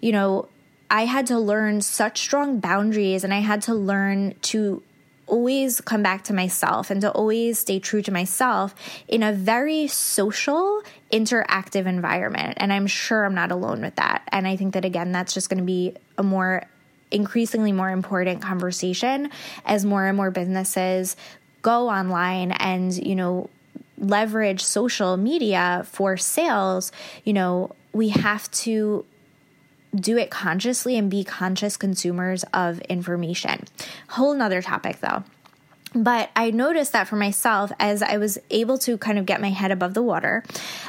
[0.00, 0.48] you know,
[0.90, 4.82] I had to learn such strong boundaries and I had to learn to
[5.26, 8.74] always come back to myself and to always stay true to myself
[9.08, 12.54] in a very social, interactive environment.
[12.56, 14.26] And I'm sure I'm not alone with that.
[14.32, 16.64] And I think that, again, that's just going to be a more
[17.10, 19.30] increasingly more important conversation
[19.66, 21.14] as more and more businesses
[21.60, 23.50] go online and, you know,
[23.98, 26.90] leverage social media for sales.
[27.24, 29.04] You know, we have to
[29.94, 33.64] do it consciously and be conscious consumers of information.
[34.08, 35.22] Whole nother topic though.
[35.94, 39.50] But I noticed that for myself, as I was able to kind of get my
[39.50, 40.42] head above the water,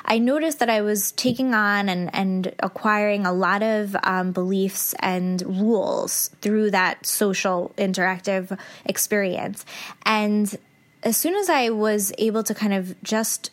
[0.05, 4.95] I noticed that I was taking on and, and acquiring a lot of um, beliefs
[4.99, 9.65] and rules through that social interactive experience.
[10.05, 10.55] And
[11.03, 13.51] as soon as I was able to kind of just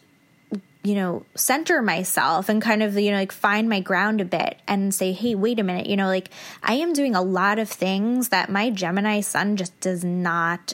[0.82, 4.56] you know, center myself and kind of, you know, like find my ground a bit
[4.66, 6.30] and say, hey, wait a minute, you know, like
[6.62, 10.72] I am doing a lot of things that my Gemini sun just does not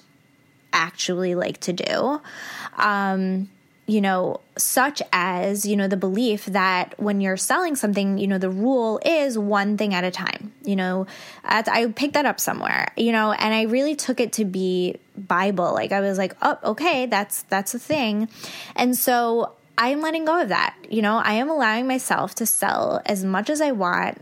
[0.77, 2.21] actually like to do.
[2.77, 3.49] Um,
[3.87, 8.39] you know, such as, you know, the belief that when you're selling something, you know,
[8.39, 10.53] the rule is one thing at a time.
[10.65, 11.07] You know,
[11.45, 15.73] I picked that up somewhere, you know, and I really took it to be Bible.
[15.73, 18.29] Like I was like, oh, okay, that's that's a thing.
[18.75, 20.75] And so I am letting go of that.
[20.91, 24.21] You know, I am allowing myself to sell as much as I want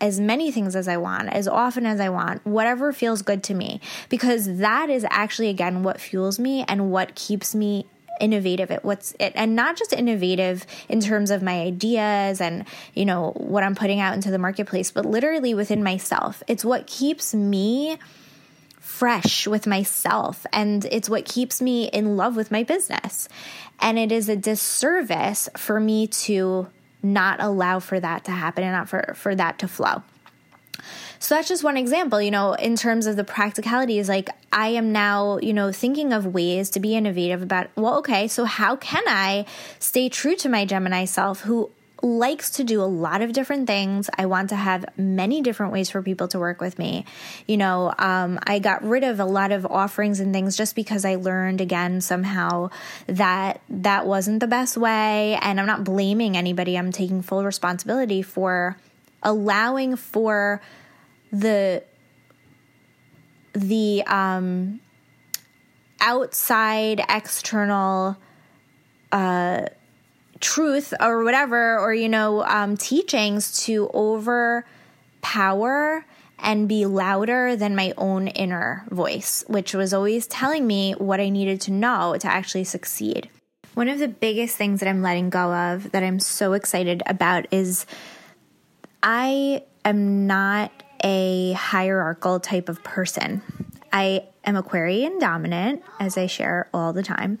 [0.00, 3.54] as many things as I want, as often as I want, whatever feels good to
[3.54, 7.86] me, because that is actually, again, what fuels me and what keeps me
[8.20, 13.04] innovative at what's it and not just innovative in terms of my ideas and you
[13.04, 16.42] know what I'm putting out into the marketplace but literally within myself.
[16.46, 17.98] It's what keeps me
[18.80, 23.28] fresh with myself and it's what keeps me in love with my business.
[23.80, 26.68] And it is a disservice for me to
[27.02, 30.02] not allow for that to happen and not for for that to flow
[31.18, 34.08] so that's just one example, you know, in terms of the practicalities.
[34.08, 38.28] Like, I am now, you know, thinking of ways to be innovative about, well, okay,
[38.28, 39.46] so how can I
[39.78, 41.70] stay true to my Gemini self who
[42.02, 44.10] likes to do a lot of different things.
[44.16, 47.06] I want to have many different ways for people to work with me.
[47.46, 51.04] You know, um, I got rid of a lot of offerings and things just because
[51.04, 52.70] I learned again somehow
[53.06, 55.38] that that wasn't the best way.
[55.40, 58.76] And I'm not blaming anybody, I'm taking full responsibility for
[59.22, 60.60] allowing for
[61.32, 61.82] the
[63.52, 64.80] the um,
[66.00, 68.18] outside external
[69.12, 69.66] uh,
[70.40, 74.64] truth or whatever or you know um, teachings to overpower
[76.38, 81.28] and be louder than my own inner voice which was always telling me what i
[81.28, 83.28] needed to know to actually succeed
[83.74, 87.46] one of the biggest things that i'm letting go of that i'm so excited about
[87.50, 87.86] is
[89.02, 90.70] i am not
[91.02, 93.42] a hierarchical type of person.
[93.96, 97.38] I am Aquarian dominant, as I share all the time.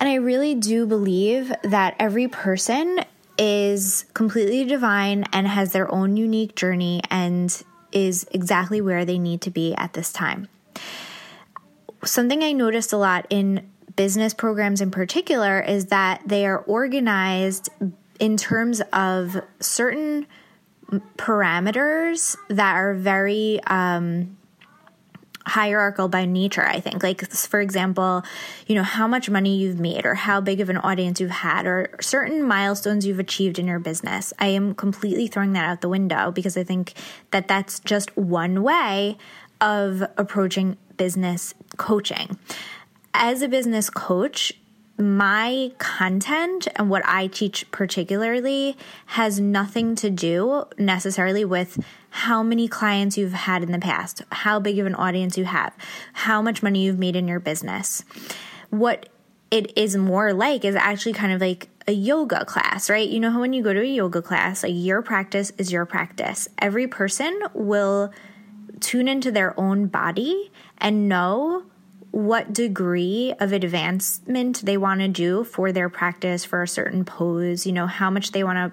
[0.00, 3.04] And I really do believe that every person
[3.38, 7.62] is completely divine and has their own unique journey and
[7.92, 10.48] is exactly where they need to be at this time.
[12.04, 17.68] Something I noticed a lot in business programs in particular is that they are organized
[18.18, 20.26] in terms of certain
[21.16, 24.36] parameters that are very um,
[25.46, 27.02] hierarchical by nature i think.
[27.02, 28.22] Like for example
[28.66, 31.66] you know how much money you've made or how big of an audience you've had
[31.66, 34.32] or certain milestones you've achieved in your business.
[34.38, 36.94] I am completely throwing that out the window because i think
[37.30, 39.16] that that's just one way
[39.60, 42.36] of approaching business coaching.
[43.14, 44.52] As a business coach
[44.98, 48.76] my content and what I teach particularly
[49.06, 54.60] has nothing to do necessarily with how many clients you've had in the past, how
[54.60, 55.74] big of an audience you have,
[56.12, 58.04] how much money you've made in your business.
[58.70, 59.08] What
[59.50, 63.08] it is more like is actually kind of like a yoga class, right?
[63.08, 65.86] You know how when you go to a yoga class, like your practice is your
[65.86, 66.48] practice.
[66.58, 68.12] Every person will
[68.80, 71.64] tune into their own body and know
[72.12, 77.66] what degree of advancement they want to do for their practice for a certain pose,
[77.66, 78.72] you know, how much they want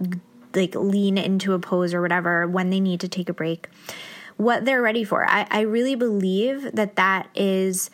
[0.00, 0.20] to
[0.54, 3.68] like lean into a pose or whatever when they need to take a break,
[4.36, 5.24] what they're ready for.
[5.24, 7.90] I, I really believe that that is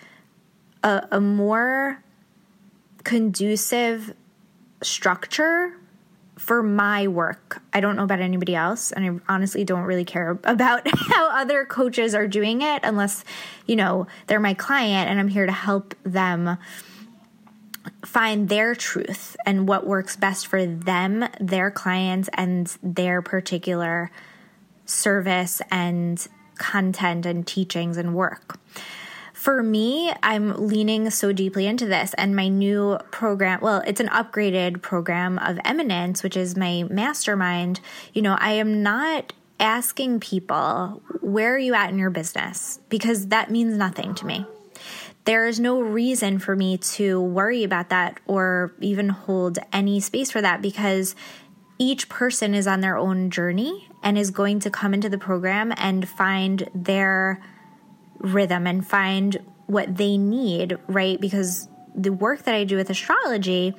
[0.82, 2.02] a, a more
[3.04, 4.14] conducive
[4.82, 5.74] structure
[6.46, 7.60] for my work.
[7.72, 11.64] I don't know about anybody else, and I honestly don't really care about how other
[11.64, 13.24] coaches are doing it unless,
[13.66, 16.56] you know, they're my client and I'm here to help them
[18.04, 24.12] find their truth and what works best for them, their clients, and their particular
[24.84, 26.28] service and
[26.58, 28.58] content and teachings and work
[29.46, 32.12] for me, I'm leaning so deeply into this.
[32.14, 37.78] And my new program, well, it's an upgraded program of Eminence, which is my mastermind.
[38.12, 42.80] You know, I am not asking people, where are you at in your business?
[42.88, 44.46] Because that means nothing to me.
[45.26, 50.32] There is no reason for me to worry about that or even hold any space
[50.32, 51.14] for that because
[51.78, 55.72] each person is on their own journey and is going to come into the program
[55.76, 57.40] and find their
[58.18, 61.20] rhythm and find what they need, right?
[61.20, 63.74] Because the work that I do with astrology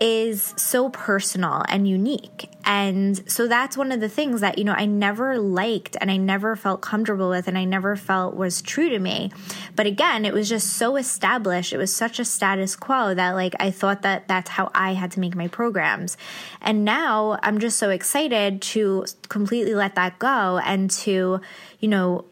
[0.00, 2.48] is so personal and unique.
[2.64, 6.16] And so that's one of the things that, you know, I never liked and I
[6.16, 9.30] never felt comfortable with and I never felt was true to me.
[9.76, 11.74] But again, it was just so established.
[11.74, 15.10] It was such a status quo that, like, I thought that that's how I had
[15.12, 16.16] to make my programs.
[16.62, 21.40] And now I'm just so excited to completely let that go and to,
[21.80, 22.24] you know,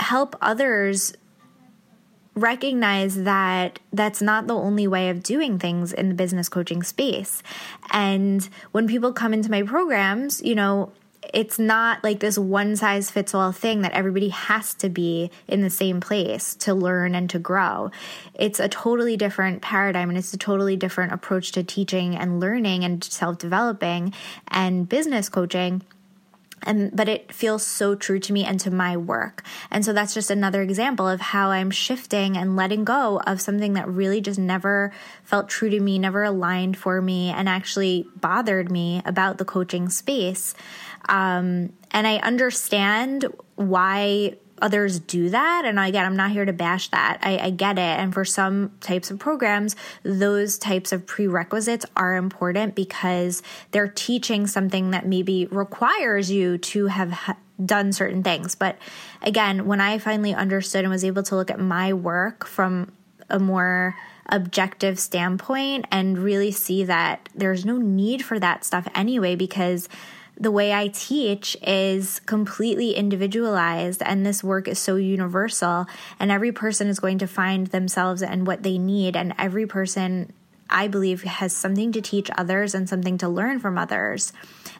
[0.00, 1.14] help others
[2.34, 7.42] recognize that that's not the only way of doing things in the business coaching space.
[7.90, 10.92] And when people come into my programs, you know,
[11.34, 15.62] it's not like this one size fits all thing that everybody has to be in
[15.62, 17.90] the same place to learn and to grow.
[18.34, 22.84] It's a totally different paradigm and it's a totally different approach to teaching and learning
[22.84, 24.14] and self developing
[24.46, 25.82] and business coaching
[26.62, 29.42] and but it feels so true to me and to my work.
[29.70, 33.74] And so that's just another example of how i'm shifting and letting go of something
[33.74, 34.92] that really just never
[35.22, 39.88] felt true to me never aligned for me and actually bothered me about the coaching
[39.88, 40.54] space.
[41.08, 45.64] Um, and i understand why others do that.
[45.64, 47.18] And again, I'm not here to bash that.
[47.22, 47.80] I, I, get it.
[47.80, 54.46] And for some types of programs, those types of prerequisites are important because they're teaching
[54.46, 58.54] something that maybe requires you to have ha- done certain things.
[58.54, 58.76] But
[59.22, 62.92] again, when I finally understood and was able to look at my work from
[63.28, 63.96] a more
[64.30, 69.88] objective standpoint and really see that there's no need for that stuff anyway because
[70.40, 75.86] the way I teach is completely individualized and this work is so universal
[76.20, 80.32] and every person is going to find themselves and what they need and every person
[80.70, 84.32] I believe has something to teach others and something to learn from others.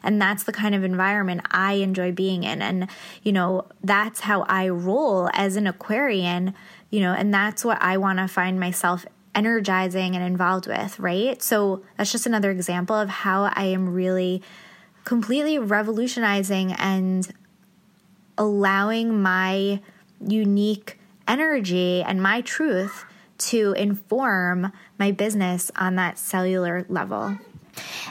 [0.03, 2.61] And that's the kind of environment I enjoy being in.
[2.61, 2.87] And,
[3.23, 6.53] you know, that's how I roll as an Aquarian,
[6.89, 9.05] you know, and that's what I want to find myself
[9.35, 11.41] energizing and involved with, right?
[11.41, 14.41] So that's just another example of how I am really
[15.05, 17.31] completely revolutionizing and
[18.37, 19.81] allowing my
[20.25, 23.05] unique energy and my truth
[23.37, 27.37] to inform my business on that cellular level.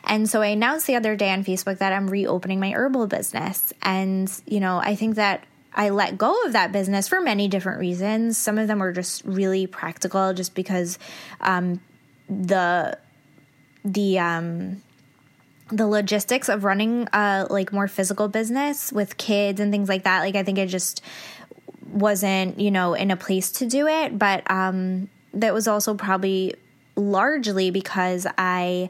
[0.04, 3.72] And so I announced the other day on Facebook that I'm reopening my herbal business.
[3.82, 7.80] And, you know, I think that I let go of that business for many different
[7.80, 8.38] reasons.
[8.38, 10.98] Some of them were just really practical, just because
[11.40, 11.80] um,
[12.28, 12.98] the
[13.84, 14.82] the um,
[15.70, 20.20] the logistics of running a like more physical business with kids and things like that
[20.20, 21.02] like i think it just
[21.92, 24.18] wasn't you know in a place to do it.
[24.18, 26.54] But um that was also probably
[26.96, 28.88] largely because i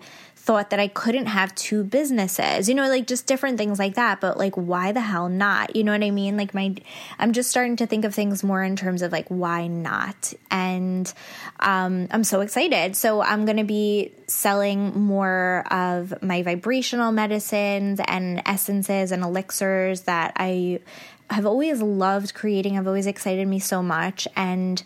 [0.49, 4.19] thought that I couldn't have two businesses, you know, like just different things like that.
[4.19, 5.77] But like, why the hell not?
[5.77, 6.39] You know what I mean?
[6.39, 6.75] Like, my,
[7.19, 10.33] I'm just starting to think of things more in terms of like, why not?
[10.51, 11.13] And
[11.61, 12.97] um, I'm so excited.
[12.97, 20.01] So I'm going to be selling more of my vibrational medicines and essences and elixirs
[20.05, 20.81] that I
[21.29, 24.27] have always loved creating, have always excited me so much.
[24.35, 24.83] And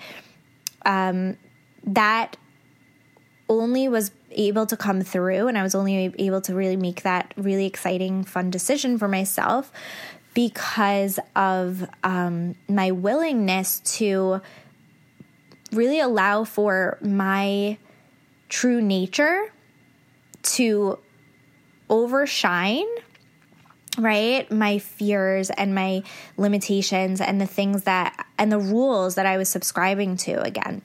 [0.85, 1.37] um,
[1.85, 2.37] that
[3.61, 7.33] only was able to come through and I was only able to really make that
[7.37, 9.73] really exciting, fun decision for myself
[10.35, 14.41] because of um, my willingness to
[15.73, 17.77] really allow for my
[18.49, 19.53] true nature
[20.43, 20.99] to
[21.89, 22.87] overshine
[23.99, 26.03] right my fears and my
[26.37, 30.81] limitations and the things that and the rules that i was subscribing to again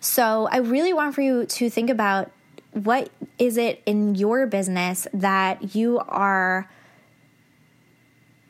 [0.00, 2.30] so i really want for you to think about
[2.70, 6.68] what is it in your business that you are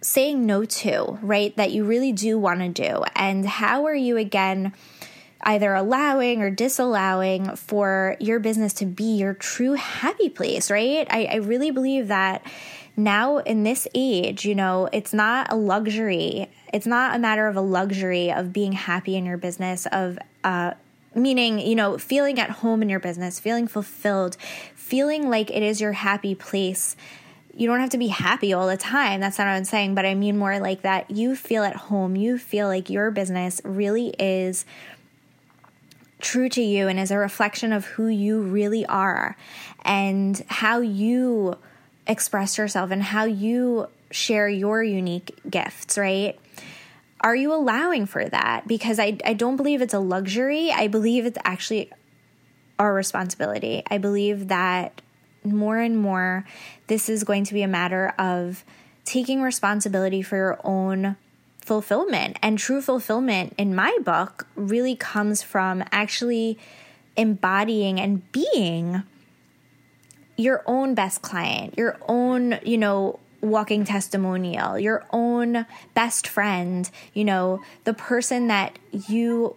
[0.02, 1.56] saying no to, right?
[1.56, 3.04] That you really do want to do?
[3.14, 4.72] And how are you again?
[5.44, 11.04] either allowing or disallowing for your business to be your true happy place, right?
[11.10, 12.46] I, I, really believe that
[12.96, 16.48] now in this age, you know, it's not a luxury.
[16.72, 20.74] It's not a matter of a luxury of being happy in your business, of uh,
[21.14, 24.36] meaning, you know, feeling at home in your business, feeling fulfilled,
[24.74, 26.96] feeling like it is your happy place.
[27.54, 29.20] You don't have to be happy all the time.
[29.20, 32.16] That's not what I'm saying, but I mean more like that you feel at home.
[32.16, 34.64] You feel like your business really is
[36.20, 39.36] true to you and is a reflection of who you really are
[39.84, 41.58] and how you
[42.12, 46.38] express yourself and how you share your unique gifts, right?
[47.22, 48.66] are you allowing for that?
[48.66, 50.72] Because I, I don't believe it's a luxury.
[50.72, 51.90] I believe it's actually
[52.78, 53.82] our responsibility.
[53.88, 55.00] I believe that
[55.44, 56.44] more and more
[56.88, 58.64] this is going to be a matter of
[59.04, 61.16] taking responsibility for your own
[61.60, 62.38] fulfillment.
[62.42, 66.58] And true fulfillment in my book really comes from actually
[67.16, 69.02] embodying and being
[70.36, 77.24] your own best client, your own, you know, walking testimonial, your own best friend, you
[77.24, 79.56] know, the person that you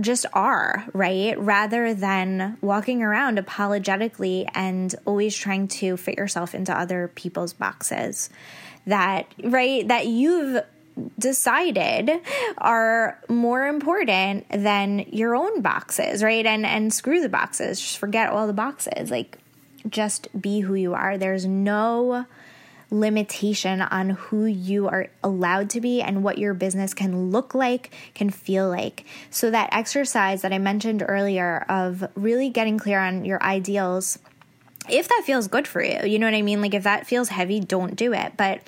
[0.00, 1.38] just are, right?
[1.38, 8.30] Rather than walking around apologetically and always trying to fit yourself into other people's boxes.
[8.86, 9.86] That, right?
[9.86, 10.64] That you've
[11.18, 12.10] decided
[12.58, 16.44] are more important than your own boxes, right?
[16.44, 17.80] And and screw the boxes.
[17.80, 19.10] Just forget all the boxes.
[19.10, 19.38] Like
[19.88, 21.18] just be who you are.
[21.18, 22.26] There's no
[22.92, 27.90] limitation on who you are allowed to be and what your business can look like,
[28.14, 29.04] can feel like.
[29.30, 34.18] So, that exercise that I mentioned earlier of really getting clear on your ideals,
[34.88, 36.60] if that feels good for you, you know what I mean?
[36.60, 38.36] Like, if that feels heavy, don't do it.
[38.36, 38.60] But,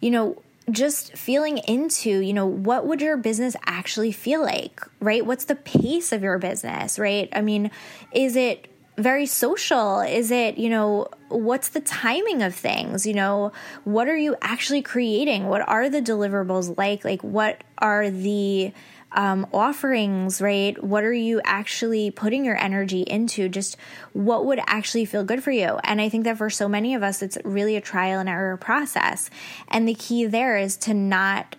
[0.00, 5.24] you know, just feeling into, you know, what would your business actually feel like, right?
[5.24, 7.28] What's the pace of your business, right?
[7.32, 7.70] I mean,
[8.12, 10.00] is it very social?
[10.00, 13.06] Is it, you know, what's the timing of things?
[13.06, 13.52] You know,
[13.84, 15.48] what are you actually creating?
[15.48, 17.04] What are the deliverables like?
[17.04, 18.72] Like, what are the
[19.12, 20.82] um, offerings, right?
[20.82, 23.48] What are you actually putting your energy into?
[23.48, 23.76] Just
[24.12, 25.78] what would actually feel good for you?
[25.84, 28.56] And I think that for so many of us, it's really a trial and error
[28.56, 29.30] process.
[29.68, 31.56] And the key there is to not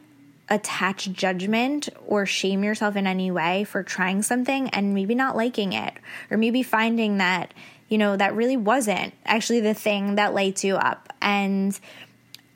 [0.50, 5.74] attach judgment or shame yourself in any way for trying something and maybe not liking
[5.74, 5.94] it
[6.30, 7.54] or maybe finding that
[7.90, 11.14] you know that really wasn't actually the thing that lights you up.
[11.22, 11.80] And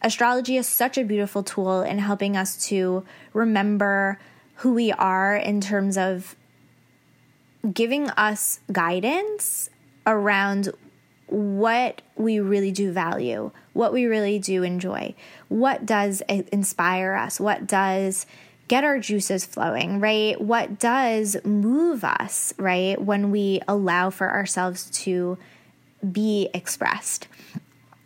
[0.01, 4.19] astrology is such a beautiful tool in helping us to remember
[4.55, 6.35] who we are in terms of
[7.73, 9.69] giving us guidance
[10.05, 10.69] around
[11.31, 15.15] what we really do value, what we really do enjoy,
[15.47, 18.25] what does inspire us, what does
[18.67, 20.39] get our juices flowing, right?
[20.39, 23.01] What does move us, right?
[23.01, 25.37] When we allow for ourselves to
[26.11, 27.27] be expressed.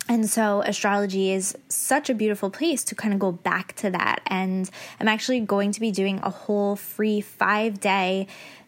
[0.08, 4.20] And so, astrology is such a beautiful place to kind of go back to that.
[4.26, 4.68] And
[5.00, 8.26] I'm actually going to be doing a whole free five day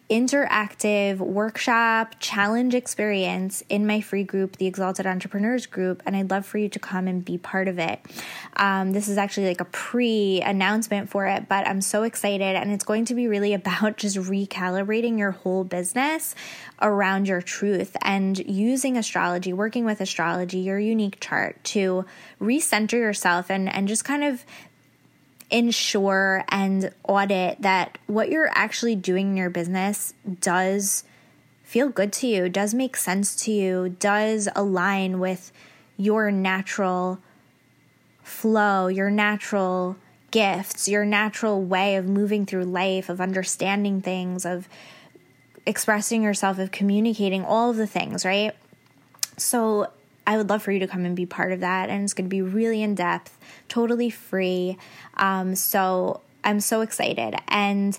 [0.09, 6.47] interactive workshop challenge experience in my free group, the Exalted Entrepreneurs Group, and I'd love
[6.47, 8.01] for you to come and be part of it.
[8.57, 12.71] Um, this is actually like a pre announcement for it, but I'm so excited, and
[12.71, 16.35] it's going to be really about just recalibrating your whole business
[16.81, 22.05] around your truth and using astrology, working with astrology, your unique chart to
[22.41, 24.45] recenter yourself and, and just kind of
[25.51, 31.05] ensure and audit that what you're actually doing in your business does
[31.63, 35.53] feel good to you, does make sense to you, does align with
[35.97, 37.19] your natural
[38.23, 39.97] flow, your natural
[40.31, 44.69] gifts, your natural way of moving through life, of understanding things, of
[45.65, 48.55] expressing yourself, of communicating, all of the things, right?
[49.37, 49.91] So
[50.27, 51.89] I would love for you to come and be part of that.
[51.89, 54.77] And it's going to be really in depth, totally free.
[55.17, 57.37] Um, so I'm so excited.
[57.49, 57.99] And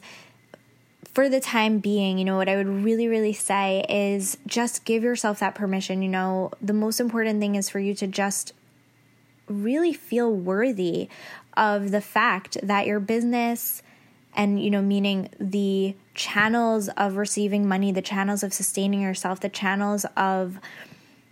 [1.13, 5.03] for the time being, you know, what I would really, really say is just give
[5.03, 6.01] yourself that permission.
[6.01, 8.53] You know, the most important thing is for you to just
[9.47, 11.09] really feel worthy
[11.55, 13.81] of the fact that your business
[14.35, 19.49] and, you know, meaning the channels of receiving money, the channels of sustaining yourself, the
[19.49, 20.59] channels of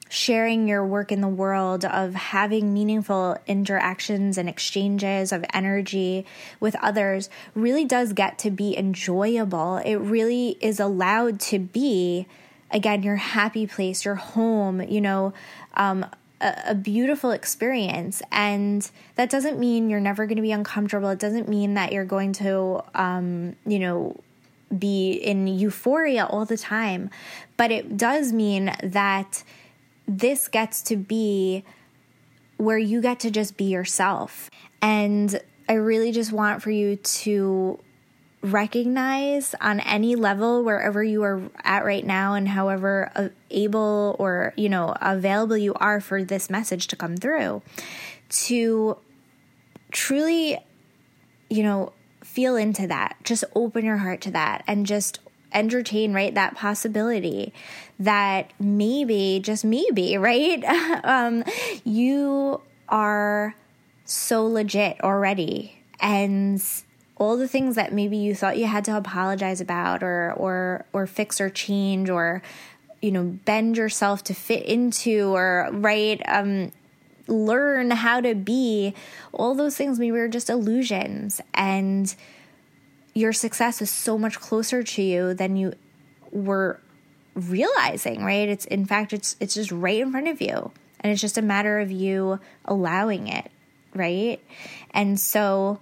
[0.10, 6.26] sharing your work in the world, of having meaningful interactions and exchanges of energy
[6.60, 9.78] with others really does get to be enjoyable.
[9.78, 12.28] It really is allowed to be,
[12.72, 15.34] again, your happy place, your home, you know,
[15.74, 16.06] um,
[16.42, 18.22] a, beautiful experience.
[18.32, 21.10] And that doesn't mean you're never going to be uncomfortable.
[21.10, 24.20] It doesn't mean that you're going to, um, you know,
[24.78, 27.10] be in euphoria all the time.
[27.58, 29.44] But it does mean that
[30.08, 31.64] this gets to be
[32.58, 34.50] where you get to just be yourself.
[34.82, 37.80] And I really just want for you to
[38.42, 44.54] recognize on any level wherever you are at right now and however uh, able or
[44.56, 47.64] you know available you are for this message to come through
[48.30, 48.96] to
[49.92, 50.60] truly
[51.50, 51.92] you know
[52.24, 55.18] feel into that just open your heart to that and just
[55.56, 57.54] entertain, right, that possibility
[58.00, 60.64] that maybe, just maybe, right,
[61.04, 61.44] um,
[61.84, 63.56] you are
[64.06, 65.80] so legit already.
[66.00, 66.62] And
[67.18, 71.08] all the things that maybe you thought you had to apologize about or or or
[71.08, 72.42] fix or change or
[73.02, 76.72] you know bend yourself to fit into or right um
[77.28, 78.94] learn how to be
[79.32, 82.16] all those things maybe were just illusions and
[83.14, 85.74] your success is so much closer to you than you
[86.32, 86.80] were
[87.36, 88.50] realizing, right?
[88.50, 90.72] It's in fact it's it's just right in front of you.
[91.02, 93.52] And it's just a matter of you allowing it,
[93.94, 94.40] right?
[94.92, 95.80] And so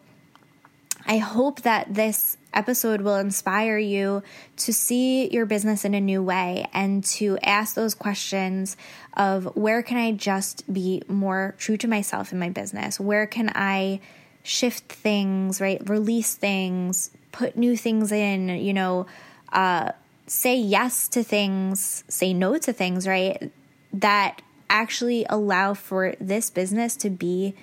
[1.05, 4.21] I hope that this episode will inspire you
[4.57, 8.77] to see your business in a new way and to ask those questions
[9.15, 12.99] of where can I just be more true to myself in my business?
[12.99, 14.01] Where can I
[14.43, 15.81] shift things, right?
[15.89, 19.07] Release things, put new things in, you know,
[19.51, 19.91] uh,
[20.27, 23.51] say yes to things, say no to things, right?
[23.91, 27.53] That actually allow for this business to be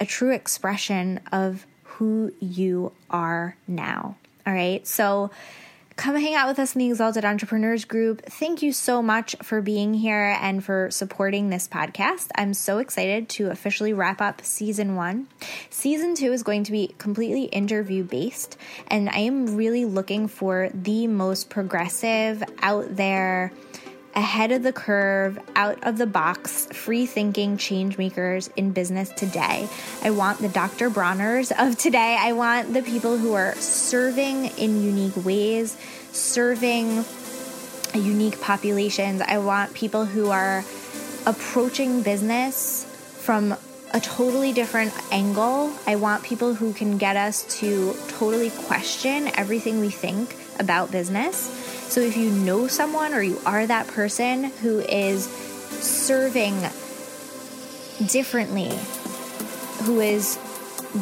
[0.00, 4.16] a true expression of who you are now.
[4.46, 4.86] All right.
[4.86, 5.30] So,
[6.00, 8.22] come hang out with us in the Exalted Entrepreneurs Group.
[8.24, 12.28] Thank you so much for being here and for supporting this podcast.
[12.36, 15.28] I'm so excited to officially wrap up season one.
[15.68, 18.56] Season two is going to be completely interview based,
[18.88, 23.52] and I am really looking for the most progressive, out there,
[24.14, 29.68] ahead of the curve, out of the box, free thinking change makers in business today.
[30.02, 30.90] I want the Dr.
[30.90, 32.16] Bronners of today.
[32.18, 35.76] I want the people who are serving in unique ways,
[36.12, 37.04] serving
[37.94, 39.20] unique populations.
[39.20, 40.64] I want people who are
[41.26, 42.84] approaching business
[43.20, 43.56] from
[43.92, 45.72] a totally different angle.
[45.86, 51.79] I want people who can get us to totally question everything we think about business
[51.90, 56.54] so if you know someone or you are that person who is serving
[58.06, 58.70] differently,
[59.82, 60.38] who is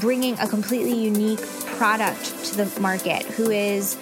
[0.00, 1.42] bringing a completely unique
[1.76, 3.98] product to the market, who is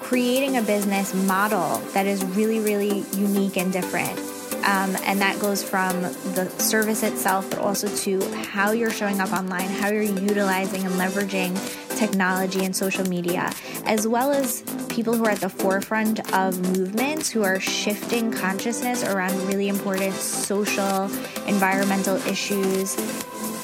[0.00, 4.33] creating a business model that is really, really unique and different.
[4.64, 9.30] Um, and that goes from the service itself, but also to how you're showing up
[9.32, 11.54] online, how you're utilizing and leveraging
[11.98, 13.52] technology and social media,
[13.84, 19.04] as well as people who are at the forefront of movements who are shifting consciousness
[19.04, 21.04] around really important social,
[21.46, 22.96] environmental issues.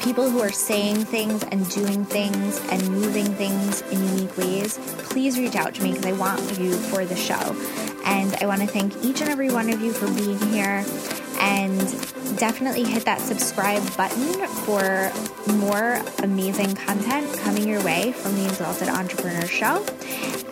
[0.03, 5.39] People who are saying things and doing things and moving things in unique ways, please
[5.39, 7.90] reach out to me because I want you for the show.
[8.05, 10.85] And I want to thank each and every one of you for being here
[11.41, 11.79] and
[12.39, 15.13] definitely hit that subscribe button for
[15.55, 19.85] more amazing content coming your way from the Exalted Entrepreneur Show.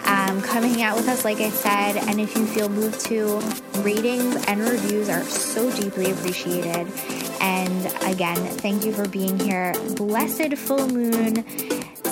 [0.05, 3.41] Um, come hang out with us, like I said, and if you feel moved to,
[3.83, 6.87] ratings and reviews are so deeply appreciated.
[7.41, 9.75] And again, thank you for being here.
[9.97, 11.45] Blessed full moon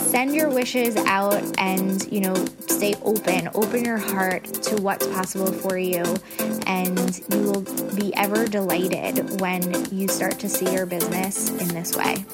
[0.06, 2.34] send your wishes out and, you know,
[2.68, 3.48] stay open.
[3.54, 6.04] Open your heart to what's possible for you.
[6.66, 7.62] And you will
[7.94, 9.62] be ever delighted when
[9.94, 12.24] you start to see your business in this way.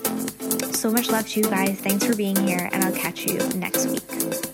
[0.73, 1.79] So much love to you guys.
[1.81, 4.52] Thanks for being here, and I'll catch you next week.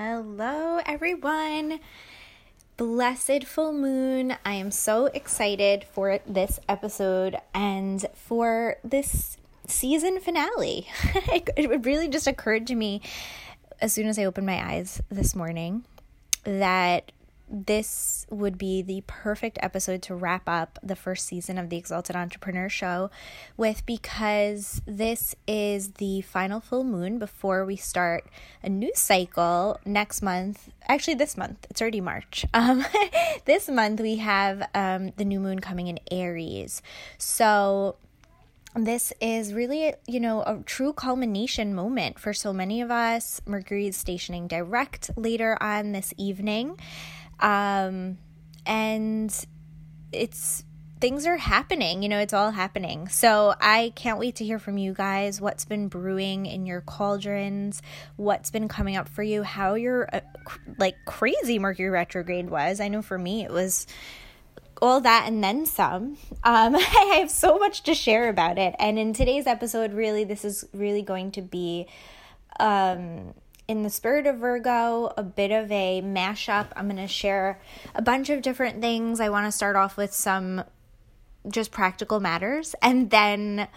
[0.00, 1.80] Hello, everyone.
[2.76, 4.36] Blessed full moon.
[4.44, 10.86] I am so excited for this episode and for this season finale.
[11.32, 13.02] it really just occurred to me
[13.80, 15.84] as soon as I opened my eyes this morning
[16.44, 17.10] that
[17.50, 22.14] this would be the perfect episode to wrap up the first season of the Exalted
[22.14, 23.10] Entrepreneur Show
[23.56, 28.26] with because this is the final full moon before we start
[28.62, 30.70] a new cycle next month.
[30.88, 32.44] Actually, this month, it's already March.
[32.58, 32.84] Um,
[33.44, 36.82] this month, we have um, the new moon coming in Aries.
[37.16, 37.96] So,
[38.74, 43.40] this is really, you know, a true culmination moment for so many of us.
[43.46, 46.78] Mercury is stationing direct later on this evening.
[47.40, 48.18] Um,
[48.66, 49.34] and
[50.12, 50.64] it's
[51.00, 53.08] things are happening, you know, it's all happening.
[53.08, 57.82] So I can't wait to hear from you guys what's been brewing in your cauldrons,
[58.16, 62.80] what's been coming up for you, how your uh, cr- like crazy Mercury retrograde was.
[62.80, 63.86] I know for me it was
[64.80, 66.16] all that and then some.
[66.44, 68.74] Um, I have so much to share about it.
[68.78, 71.86] And in today's episode, really, this is really going to be
[72.58, 73.34] um,
[73.68, 76.68] in the spirit of Virgo, a bit of a mashup.
[76.74, 77.60] I'm going to share
[77.94, 79.20] a bunch of different things.
[79.20, 80.64] I want to start off with some
[81.46, 83.68] just practical matters and then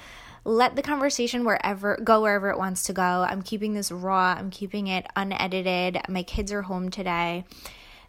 [0.46, 3.04] let the conversation wherever go wherever it wants to go.
[3.04, 4.34] I'm keeping this raw.
[4.38, 6.00] I'm keeping it unedited.
[6.08, 7.44] My kids are home today.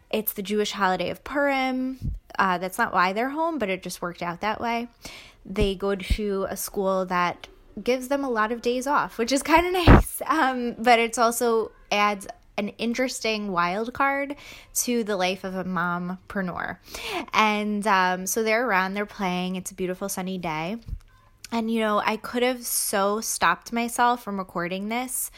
[0.09, 2.15] It's the Jewish holiday of Purim.
[2.39, 4.87] Uh, that's not why they're home, but it just worked out that way.
[5.45, 7.47] They go to a school that
[7.81, 10.21] gives them a lot of days off, which is kind of nice.
[10.25, 14.35] Um, but it's also adds an interesting wild card
[14.75, 16.77] to the life of a mompreneur.
[17.33, 19.55] And um, so they're around, they're playing.
[19.55, 20.77] It's a beautiful sunny day.
[21.51, 25.31] And you know, I could have so stopped myself from recording this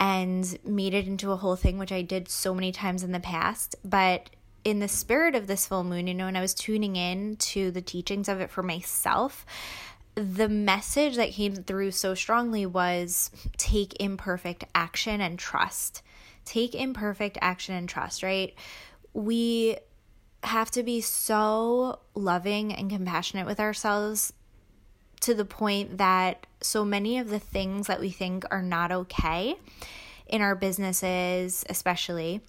[0.00, 3.20] and made it into a whole thing, which I did so many times in the
[3.20, 3.74] past.
[3.84, 4.30] But
[4.64, 7.70] in the spirit of this full moon, you know, and I was tuning in to
[7.70, 9.46] the teachings of it for myself,
[10.18, 16.02] the message that came through so strongly was take imperfect action and trust.
[16.44, 18.54] Take imperfect action and trust, right?
[19.12, 19.76] We
[20.42, 24.32] have to be so loving and compassionate with ourselves
[25.20, 29.56] to the point that so many of the things that we think are not okay
[30.26, 32.40] in our businesses, especially,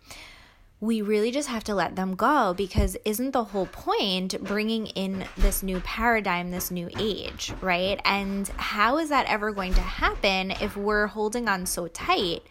[0.82, 5.26] we really just have to let them go because isn't the whole point bringing in
[5.38, 8.00] this new paradigm, this new age, right?
[8.06, 12.44] And how is that ever going to happen if we're holding on so tight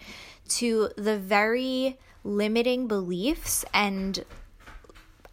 [0.48, 4.22] to the very limiting beliefs and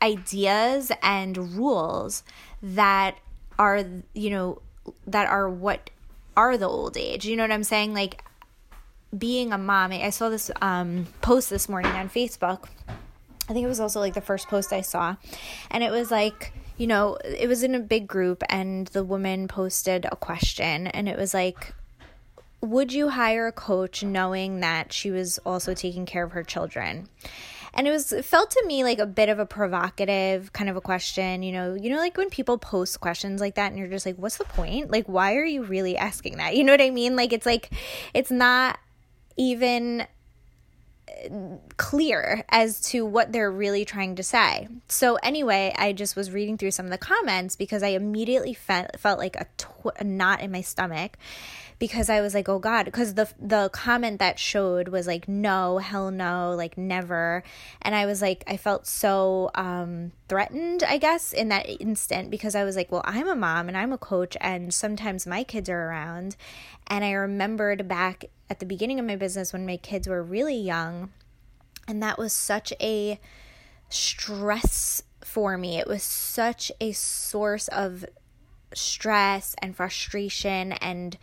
[0.02, 2.24] ideas and rules
[2.62, 3.18] that
[3.60, 3.84] are,
[4.14, 4.62] you know,
[5.06, 5.90] that are what
[6.38, 7.26] are the old age?
[7.26, 7.94] You know what I'm saying?
[7.94, 8.24] Like,
[9.18, 12.68] being a mom, I saw this um, post this morning on Facebook.
[13.48, 15.16] I think it was also like the first post I saw.
[15.70, 19.48] And it was like, you know, it was in a big group, and the woman
[19.48, 21.74] posted a question, and it was like,
[22.62, 27.08] would you hire a coach knowing that she was also taking care of her children?
[27.76, 30.76] and it was it felt to me like a bit of a provocative kind of
[30.76, 33.88] a question you know you know like when people post questions like that and you're
[33.88, 36.82] just like what's the point like why are you really asking that you know what
[36.82, 37.70] i mean like it's like
[38.14, 38.80] it's not
[39.38, 40.08] even
[41.78, 44.68] clear as to what they're really trying to say.
[44.88, 49.00] So anyway, I just was reading through some of the comments because I immediately felt
[49.00, 51.18] felt like a, tw- a knot in my stomach
[51.80, 55.78] because I was like, oh God, because the the comment that showed was like, no,
[55.78, 57.44] hell no, like never,
[57.82, 62.56] and I was like, I felt so um, threatened, I guess, in that instant because
[62.56, 65.70] I was like, well, I'm a mom and I'm a coach, and sometimes my kids
[65.70, 66.36] are around,
[66.88, 70.56] and I remembered back at the beginning of my business when my kids were really
[70.58, 71.12] young,
[71.88, 73.20] and that was such a
[73.90, 75.78] stress for me.
[75.78, 78.06] It was such a source of
[78.74, 81.18] stress and frustration and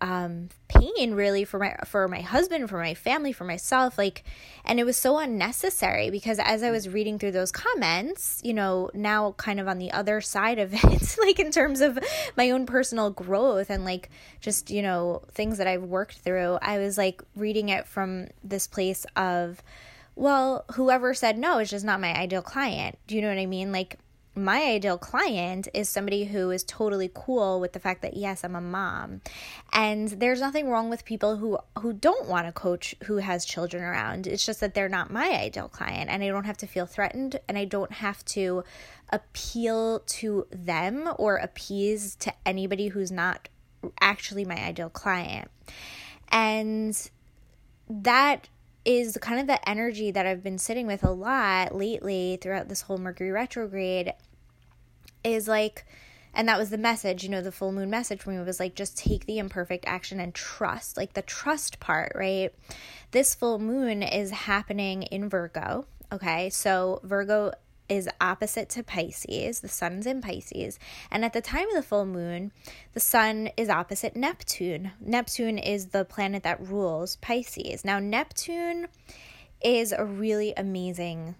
[0.00, 4.22] um, pain really for my for my husband for my family for myself like
[4.64, 8.90] and it was so unnecessary because as i was reading through those comments you know
[8.94, 11.98] now kind of on the other side of it like in terms of
[12.36, 16.78] my own personal growth and like just you know things that i've worked through i
[16.78, 19.62] was like reading it from this place of
[20.18, 22.98] well whoever said no is just not my ideal client.
[23.06, 23.72] Do you know what i mean?
[23.72, 23.98] Like
[24.38, 28.56] my ideal client is somebody who is totally cool with the fact that yes i'm
[28.56, 29.20] a mom.
[29.72, 33.82] And there's nothing wrong with people who who don't want a coach who has children
[33.82, 34.26] around.
[34.26, 37.40] It's just that they're not my ideal client and i don't have to feel threatened
[37.48, 38.64] and i don't have to
[39.10, 43.48] appeal to them or appease to anybody who's not
[44.00, 45.50] actually my ideal client.
[46.30, 47.10] And
[47.88, 48.48] that
[48.84, 52.82] is kind of the energy that I've been sitting with a lot lately throughout this
[52.82, 54.12] whole Mercury retrograde
[55.24, 55.84] is like
[56.34, 58.74] and that was the message, you know, the full moon message for me was like
[58.74, 62.54] just take the imperfect action and trust, like the trust part, right?
[63.10, 66.50] This full moon is happening in Virgo, okay?
[66.50, 67.52] So Virgo
[67.88, 69.60] is opposite to Pisces.
[69.60, 70.78] The sun's in Pisces.
[71.10, 72.52] And at the time of the full moon,
[72.92, 74.92] the sun is opposite Neptune.
[75.00, 77.84] Neptune is the planet that rules Pisces.
[77.84, 78.88] Now, Neptune
[79.62, 81.34] is a really amazing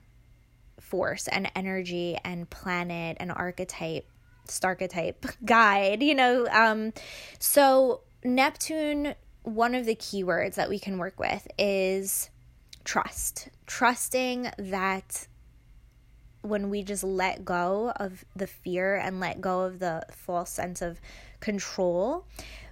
[0.89, 4.09] force and energy and planet and archetype,
[4.47, 6.47] starchetype guide, you know.
[6.51, 6.93] Um,
[7.39, 12.31] so, Neptune, one of the keywords that we can work with is
[12.85, 13.49] trust.
[13.67, 15.29] Trusting that
[16.43, 20.81] when we just let go of the fear and let go of the false sense
[20.81, 21.01] of
[21.41, 22.27] control,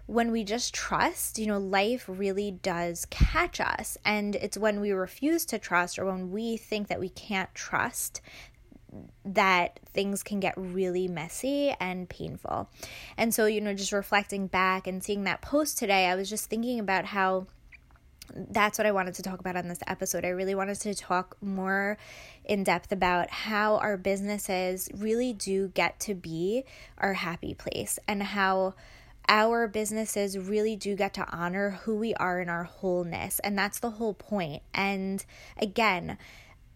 [0.06, 3.98] when we just trust, you know, life really does catch us.
[4.04, 8.20] And it's when we refuse to trust or when we think that we can't trust
[9.24, 12.70] that things can get really messy and painful.
[13.16, 16.48] And so, you know, just reflecting back and seeing that post today, I was just
[16.48, 17.46] thinking about how
[18.34, 20.24] that's what I wanted to talk about on this episode.
[20.24, 21.96] I really wanted to talk more
[22.44, 26.64] in depth about how our businesses really do get to be
[26.98, 28.74] our happy place and how
[29.28, 33.38] our businesses really do get to honor who we are in our wholeness.
[33.40, 34.62] And that's the whole point.
[34.74, 35.24] And
[35.56, 36.18] again,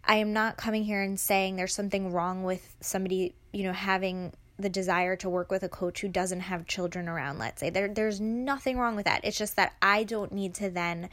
[0.04, 4.32] I am not coming here and saying there's something wrong with somebody, you know, having
[4.58, 7.70] the desire to work with a coach who doesn't have children around, let's say.
[7.70, 9.20] There there's nothing wrong with that.
[9.24, 11.08] It's just that I don't need to then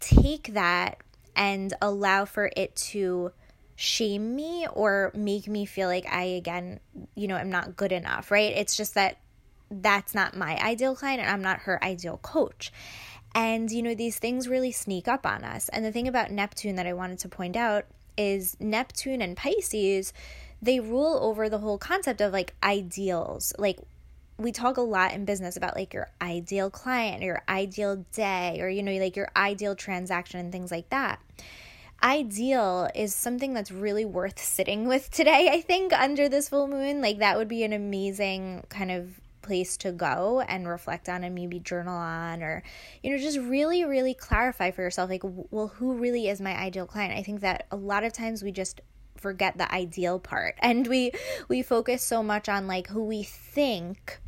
[0.00, 0.98] take that
[1.34, 3.32] and allow for it to
[3.76, 6.80] shame me or make me feel like I again,
[7.14, 8.52] you know, am not good enough, right?
[8.52, 9.18] It's just that
[9.70, 12.72] that's not my ideal client and I'm not her ideal coach.
[13.34, 15.68] And you know, these things really sneak up on us.
[15.68, 17.84] And the thing about Neptune that I wanted to point out
[18.16, 20.12] is Neptune and Pisces
[20.62, 23.52] they rule over the whole concept of like ideals.
[23.58, 23.78] Like
[24.38, 28.58] we talk a lot in business about like your ideal client or your ideal day
[28.60, 31.20] or you know like your ideal transaction and things like that
[32.02, 37.00] ideal is something that's really worth sitting with today i think under this full moon
[37.00, 41.34] like that would be an amazing kind of place to go and reflect on and
[41.34, 42.62] maybe journal on or
[43.02, 46.86] you know just really really clarify for yourself like well who really is my ideal
[46.86, 47.14] client?
[47.16, 48.80] I think that a lot of times we just
[49.16, 51.12] forget the ideal part and we
[51.48, 54.20] we focus so much on like who we think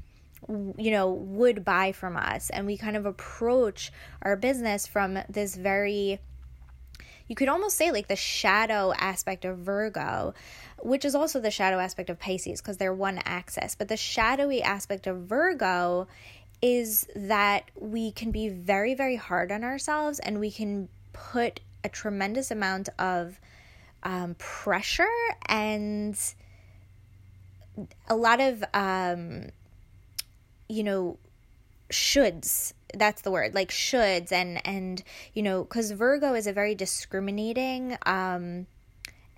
[0.48, 2.50] you know would buy from us.
[2.50, 3.92] And we kind of approach
[4.22, 6.20] our business from this very
[7.28, 10.32] you could almost say like the shadow aspect of Virgo,
[10.80, 13.74] which is also the shadow aspect of Pisces because they're one axis.
[13.74, 16.08] But the shadowy aspect of Virgo
[16.60, 21.88] is that we can be very, very hard on ourselves and we can put a
[21.88, 23.40] tremendous amount of
[24.02, 25.06] um, pressure
[25.46, 26.18] and
[28.08, 29.46] a lot of, um,
[30.68, 31.18] you know,
[31.90, 35.02] shoulds that's the word like shoulds and and
[35.34, 38.66] you know because virgo is a very discriminating um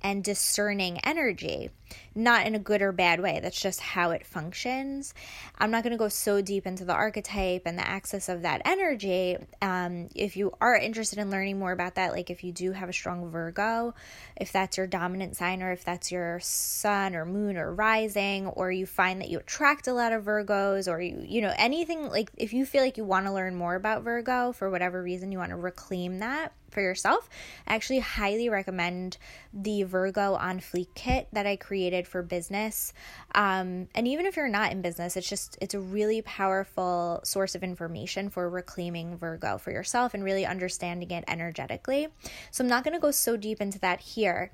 [0.03, 1.71] and discerning energy
[2.15, 3.41] not in a good or bad way.
[3.41, 5.15] That's just how it functions.
[5.59, 8.63] I'm not going to go so deep into the archetype and the axis of that
[8.65, 9.37] energy.
[9.63, 12.89] Um, if you are interested in learning more about that, like if you do have
[12.89, 13.95] a strong Virgo,
[14.37, 18.73] if that's your dominant sign, or if that's your sun or moon or rising, or
[18.73, 22.31] you find that you attract a lot of Virgos, or you, you know, anything like
[22.37, 25.39] if you feel like you want to learn more about Virgo for whatever reason, you
[25.39, 27.29] want to reclaim that for yourself,
[27.67, 29.19] I actually highly recommend
[29.53, 32.93] the Virgo on Fleek kit that I created for business.
[33.35, 37.55] Um, and even if you're not in business, it's just, it's a really powerful source
[37.55, 42.09] of information for reclaiming Virgo for yourself and really understanding it energetically.
[42.51, 44.51] So I'm not going to go so deep into that here,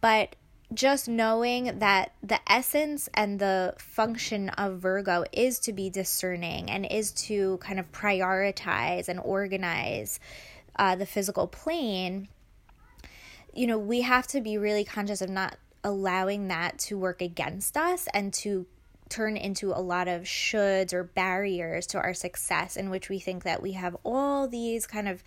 [0.00, 0.36] but
[0.74, 6.84] just knowing that the essence and the function of Virgo is to be discerning and
[6.90, 10.18] is to kind of prioritize and organize
[10.78, 12.28] uh, the physical plane,
[13.54, 17.76] you know, we have to be really conscious of not allowing that to work against
[17.76, 18.66] us and to
[19.08, 23.44] turn into a lot of shoulds or barriers to our success in which we think
[23.44, 25.22] that we have all these kind of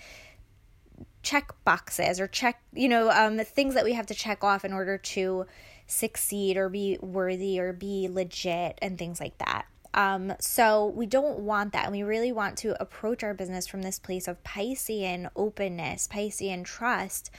[1.23, 4.73] check boxes or check you know um, things that we have to check off in
[4.73, 5.45] order to
[5.87, 11.39] succeed or be worthy or be legit and things like that um, so we don't
[11.39, 11.85] want that.
[11.85, 16.63] And we really want to approach our business from this place of Piscean openness, Piscean
[16.63, 17.31] trust,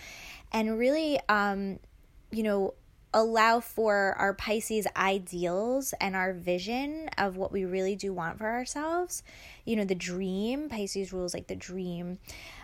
[0.52, 1.78] and really, um,
[2.30, 2.74] you know,
[3.12, 8.46] allow for our Pisces ideals and our vision of what we really do want for
[8.46, 9.22] ourselves.
[9.64, 12.18] You know, the dream, Pisces rules like the dream.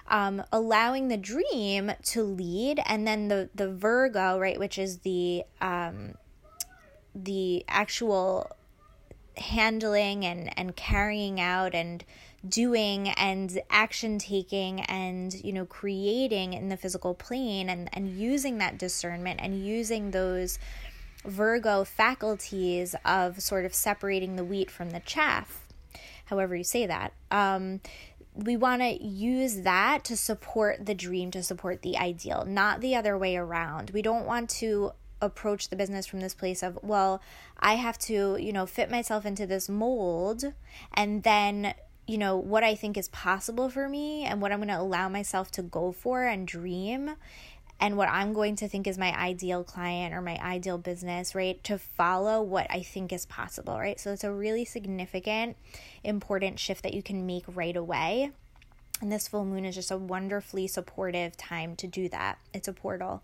[0.08, 5.42] Um, allowing the dream to lead, and then the the Virgo, right, which is the
[5.60, 6.14] um,
[7.12, 8.52] the actual
[9.36, 12.04] handling and and carrying out and
[12.48, 18.58] doing and action taking and you know creating in the physical plane and and using
[18.58, 20.58] that discernment and using those
[21.24, 25.66] virgo faculties of sort of separating the wheat from the chaff
[26.26, 27.80] however you say that um
[28.36, 32.94] we want to use that to support the dream to support the ideal not the
[32.94, 33.90] other way around.
[33.90, 37.22] We don't want to approach the business from this place of well
[37.58, 40.52] i have to you know fit myself into this mold
[40.94, 41.74] and then
[42.06, 45.08] you know, what I think is possible for me and what I'm going to allow
[45.08, 47.16] myself to go for and dream
[47.78, 51.62] and what I'm going to think is my ideal client or my ideal business, right?
[51.64, 54.00] To follow what I think is possible, right?
[54.00, 55.56] So it's a really significant,
[56.02, 58.30] important shift that you can make right away.
[59.02, 62.38] And this full moon is just a wonderfully supportive time to do that.
[62.54, 63.22] It's a portal.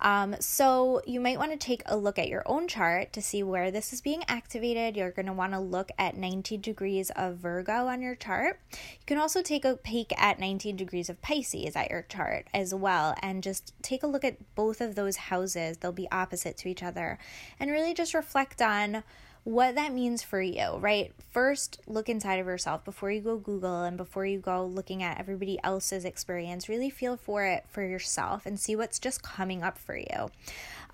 [0.00, 3.42] Um, so you might want to take a look at your own chart to see
[3.44, 4.96] where this is being activated.
[4.96, 8.58] You're going to want to look at 90 degrees of Virgo on your chart.
[8.72, 12.74] You can also take a peek at 19 degrees of Pisces at your chart as
[12.74, 15.76] well and just take a look at both of those houses.
[15.76, 17.18] They'll be opposite to each other
[17.60, 19.04] and really just reflect on
[19.44, 21.12] what that means for you, right?
[21.30, 25.20] First, look inside of yourself before you go Google and before you go looking at
[25.20, 26.68] everybody else's experience.
[26.68, 30.30] Really feel for it for yourself and see what's just coming up for you.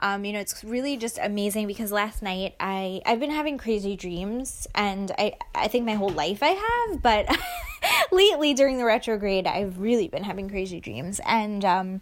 [0.01, 3.97] Um, you know, it's really just amazing because last night I I've been having crazy
[3.97, 7.29] dreams, and I I think my whole life I have, but
[8.13, 12.01] lately during the retrograde I've really been having crazy dreams, and um,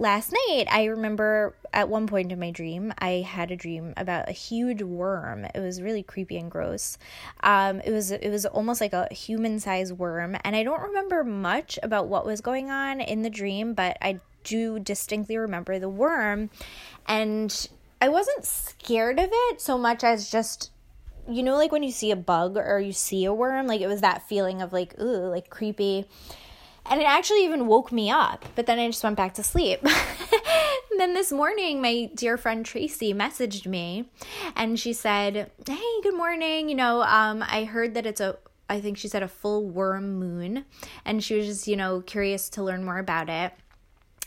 [0.00, 4.28] last night i remember at one point in my dream i had a dream about
[4.28, 5.44] a huge worm.
[5.44, 6.96] It was really creepy and gross.
[7.42, 11.22] Um, it was it was almost like a human sized worm and i don't remember
[11.22, 15.88] much about what was going on in the dream but i do distinctly remember the
[15.88, 16.48] worm
[17.06, 17.68] and
[18.00, 20.70] i wasn't scared of it so much as just
[21.28, 23.86] you know like when you see a bug or you see a worm like it
[23.86, 26.06] was that feeling of like ooh like creepy
[26.86, 29.80] and it actually even woke me up, but then I just went back to sleep.
[30.98, 34.10] then this morning, my dear friend Tracy messaged me
[34.56, 36.68] and she said, Hey, good morning.
[36.68, 38.38] You know, um, I heard that it's a
[38.70, 40.64] I think she said a full worm moon,
[41.04, 43.52] and she was just, you know, curious to learn more about it.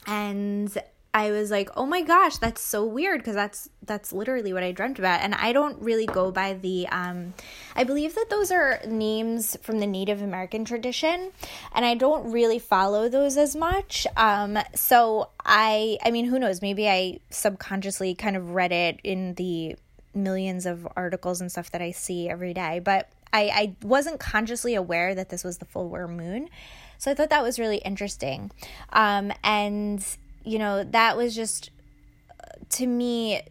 [0.06, 0.78] And
[1.14, 4.72] I was like, "Oh my gosh, that's so weird because that's that's literally what I
[4.72, 7.36] dreamt about." And I don't really go by the um
[7.76, 11.32] I believe that those are names from the Native American tradition,
[11.74, 14.08] and I don't really follow those as much.
[14.18, 19.36] Um so I I mean, who knows, maybe I subconsciously kind of read it in
[19.36, 19.76] the
[20.16, 24.74] millions of articles and stuff that I see every day, but I I wasn't consciously
[24.74, 26.50] aware that this was the full moon.
[26.98, 28.50] So I thought that was really interesting.
[28.92, 30.04] Um and
[30.44, 31.72] you know, that was just
[32.40, 33.42] uh, to me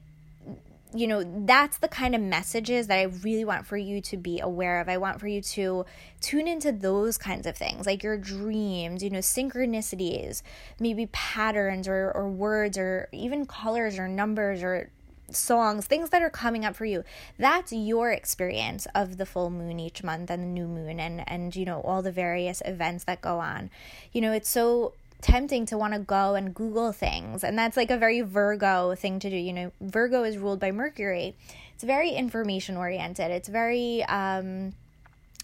[0.94, 4.40] you know, that's the kind of messages that I really want for you to be
[4.40, 4.88] aware of.
[4.88, 5.86] I want for you to
[6.20, 10.42] tune into those kinds of things, like your dreams, you know, synchronicities,
[10.78, 14.90] maybe patterns or, or words or even colors or numbers or
[15.30, 17.04] songs, things that are coming up for you.
[17.38, 21.56] That's your experience of the full moon each month and the new moon and and
[21.56, 23.70] you know all the various events that go on.
[24.12, 24.92] You know, it's so
[25.22, 27.42] tempting to want to go and Google things.
[27.42, 29.36] And that's like a very Virgo thing to do.
[29.36, 31.36] You know, Virgo is ruled by Mercury.
[31.74, 33.30] It's very information oriented.
[33.30, 34.74] It's very um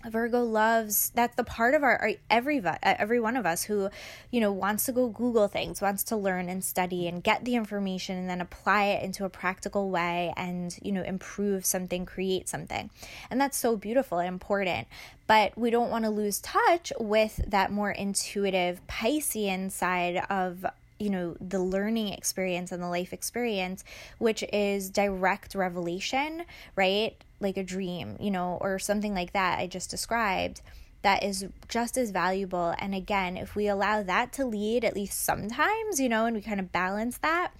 [0.06, 3.88] Virgo loves that's the part of our, every uh, every one of us who
[4.30, 7.54] you know wants to go google things wants to learn and study and get the
[7.54, 12.48] information and then apply it into a practical way and you know improve something create
[12.48, 12.90] something.
[13.30, 14.88] And that's so beautiful and important.
[15.26, 20.64] But we don't want to lose touch with that more intuitive piscean side of
[20.98, 23.84] you know the learning experience and the life experience
[24.18, 26.42] which is direct revelation
[26.74, 30.60] right like a dream, you know, or something like that I just described,
[31.02, 32.74] that is just as valuable.
[32.78, 36.42] And again, if we allow that to lead at least sometimes, you know, and we
[36.42, 37.52] kind of balance that,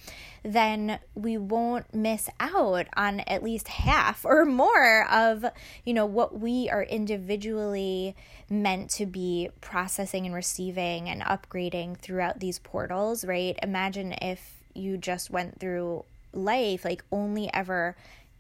[0.42, 5.44] then we won't miss out on at least half or more of,
[5.84, 8.16] you know, what we are individually
[8.50, 13.56] meant to be processing and receiving and upgrading throughout these portals, right?
[13.62, 17.96] Imagine if you just went through life like only ever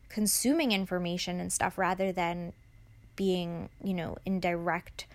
[0.08, 2.52] consuming information and stuff rather than
[3.16, 5.06] being, you know, in direct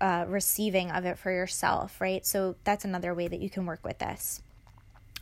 [0.00, 2.24] uh, receiving of it for yourself, right?
[2.24, 4.42] So that's another way that you can work with this.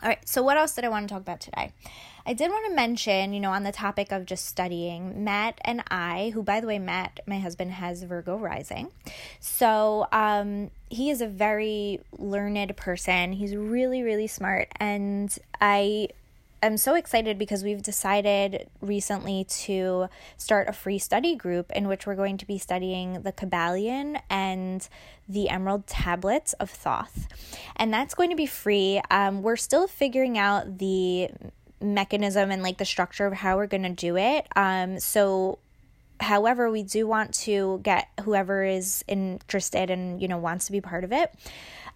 [0.03, 1.73] All right, so what else did I want to talk about today?
[2.27, 5.83] I did want to mention, you know, on the topic of just studying, Matt and
[5.91, 8.91] I, who, by the way, Matt, my husband, has Virgo rising.
[9.41, 13.33] So um, he is a very learned person.
[13.33, 14.69] He's really, really smart.
[14.77, 16.09] And I
[16.66, 22.07] am so excited because we've decided recently to start a free study group in which
[22.07, 24.89] we're going to be studying the Kybalion and
[25.28, 27.27] the Emerald Tablets of Thoth.
[27.77, 29.01] And that's going to be free.
[29.11, 31.31] Um, we're still figuring out the
[31.81, 34.47] mechanism and like the structure of how we're going to do it.
[34.57, 35.59] Um, so
[36.20, 40.81] however we do want to get whoever is interested and you know wants to be
[40.81, 41.32] part of it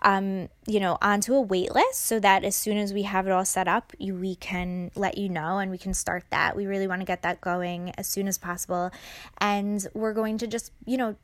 [0.03, 3.31] um, you know onto a wait list so that as soon as we have it
[3.31, 6.57] all set up you, we can let you know and we can start that.
[6.57, 8.91] We really want to get that going as soon as possible.
[9.39, 11.17] And we're going to just you know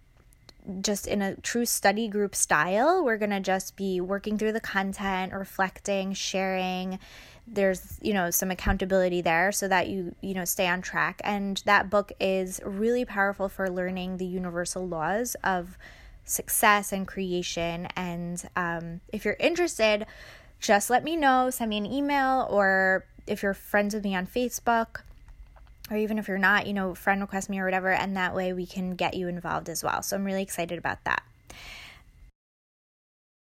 [0.81, 4.61] just in a true study group style we're going to just be working through the
[4.61, 6.99] content reflecting sharing.
[7.47, 11.21] There's you know some accountability there so that you you know stay on track.
[11.23, 15.79] And that book is really powerful for learning the universal laws of
[16.25, 17.89] success and creation.
[17.97, 20.07] And um, if you're interested
[20.65, 21.51] just let me know.
[21.51, 25.03] Send me an email or if you're friends with me on facebook
[25.91, 27.91] or even if you're not you know friend request me or whatever.
[27.91, 30.03] And that way we can get you involved as well.
[30.03, 31.23] So i'm really excited about that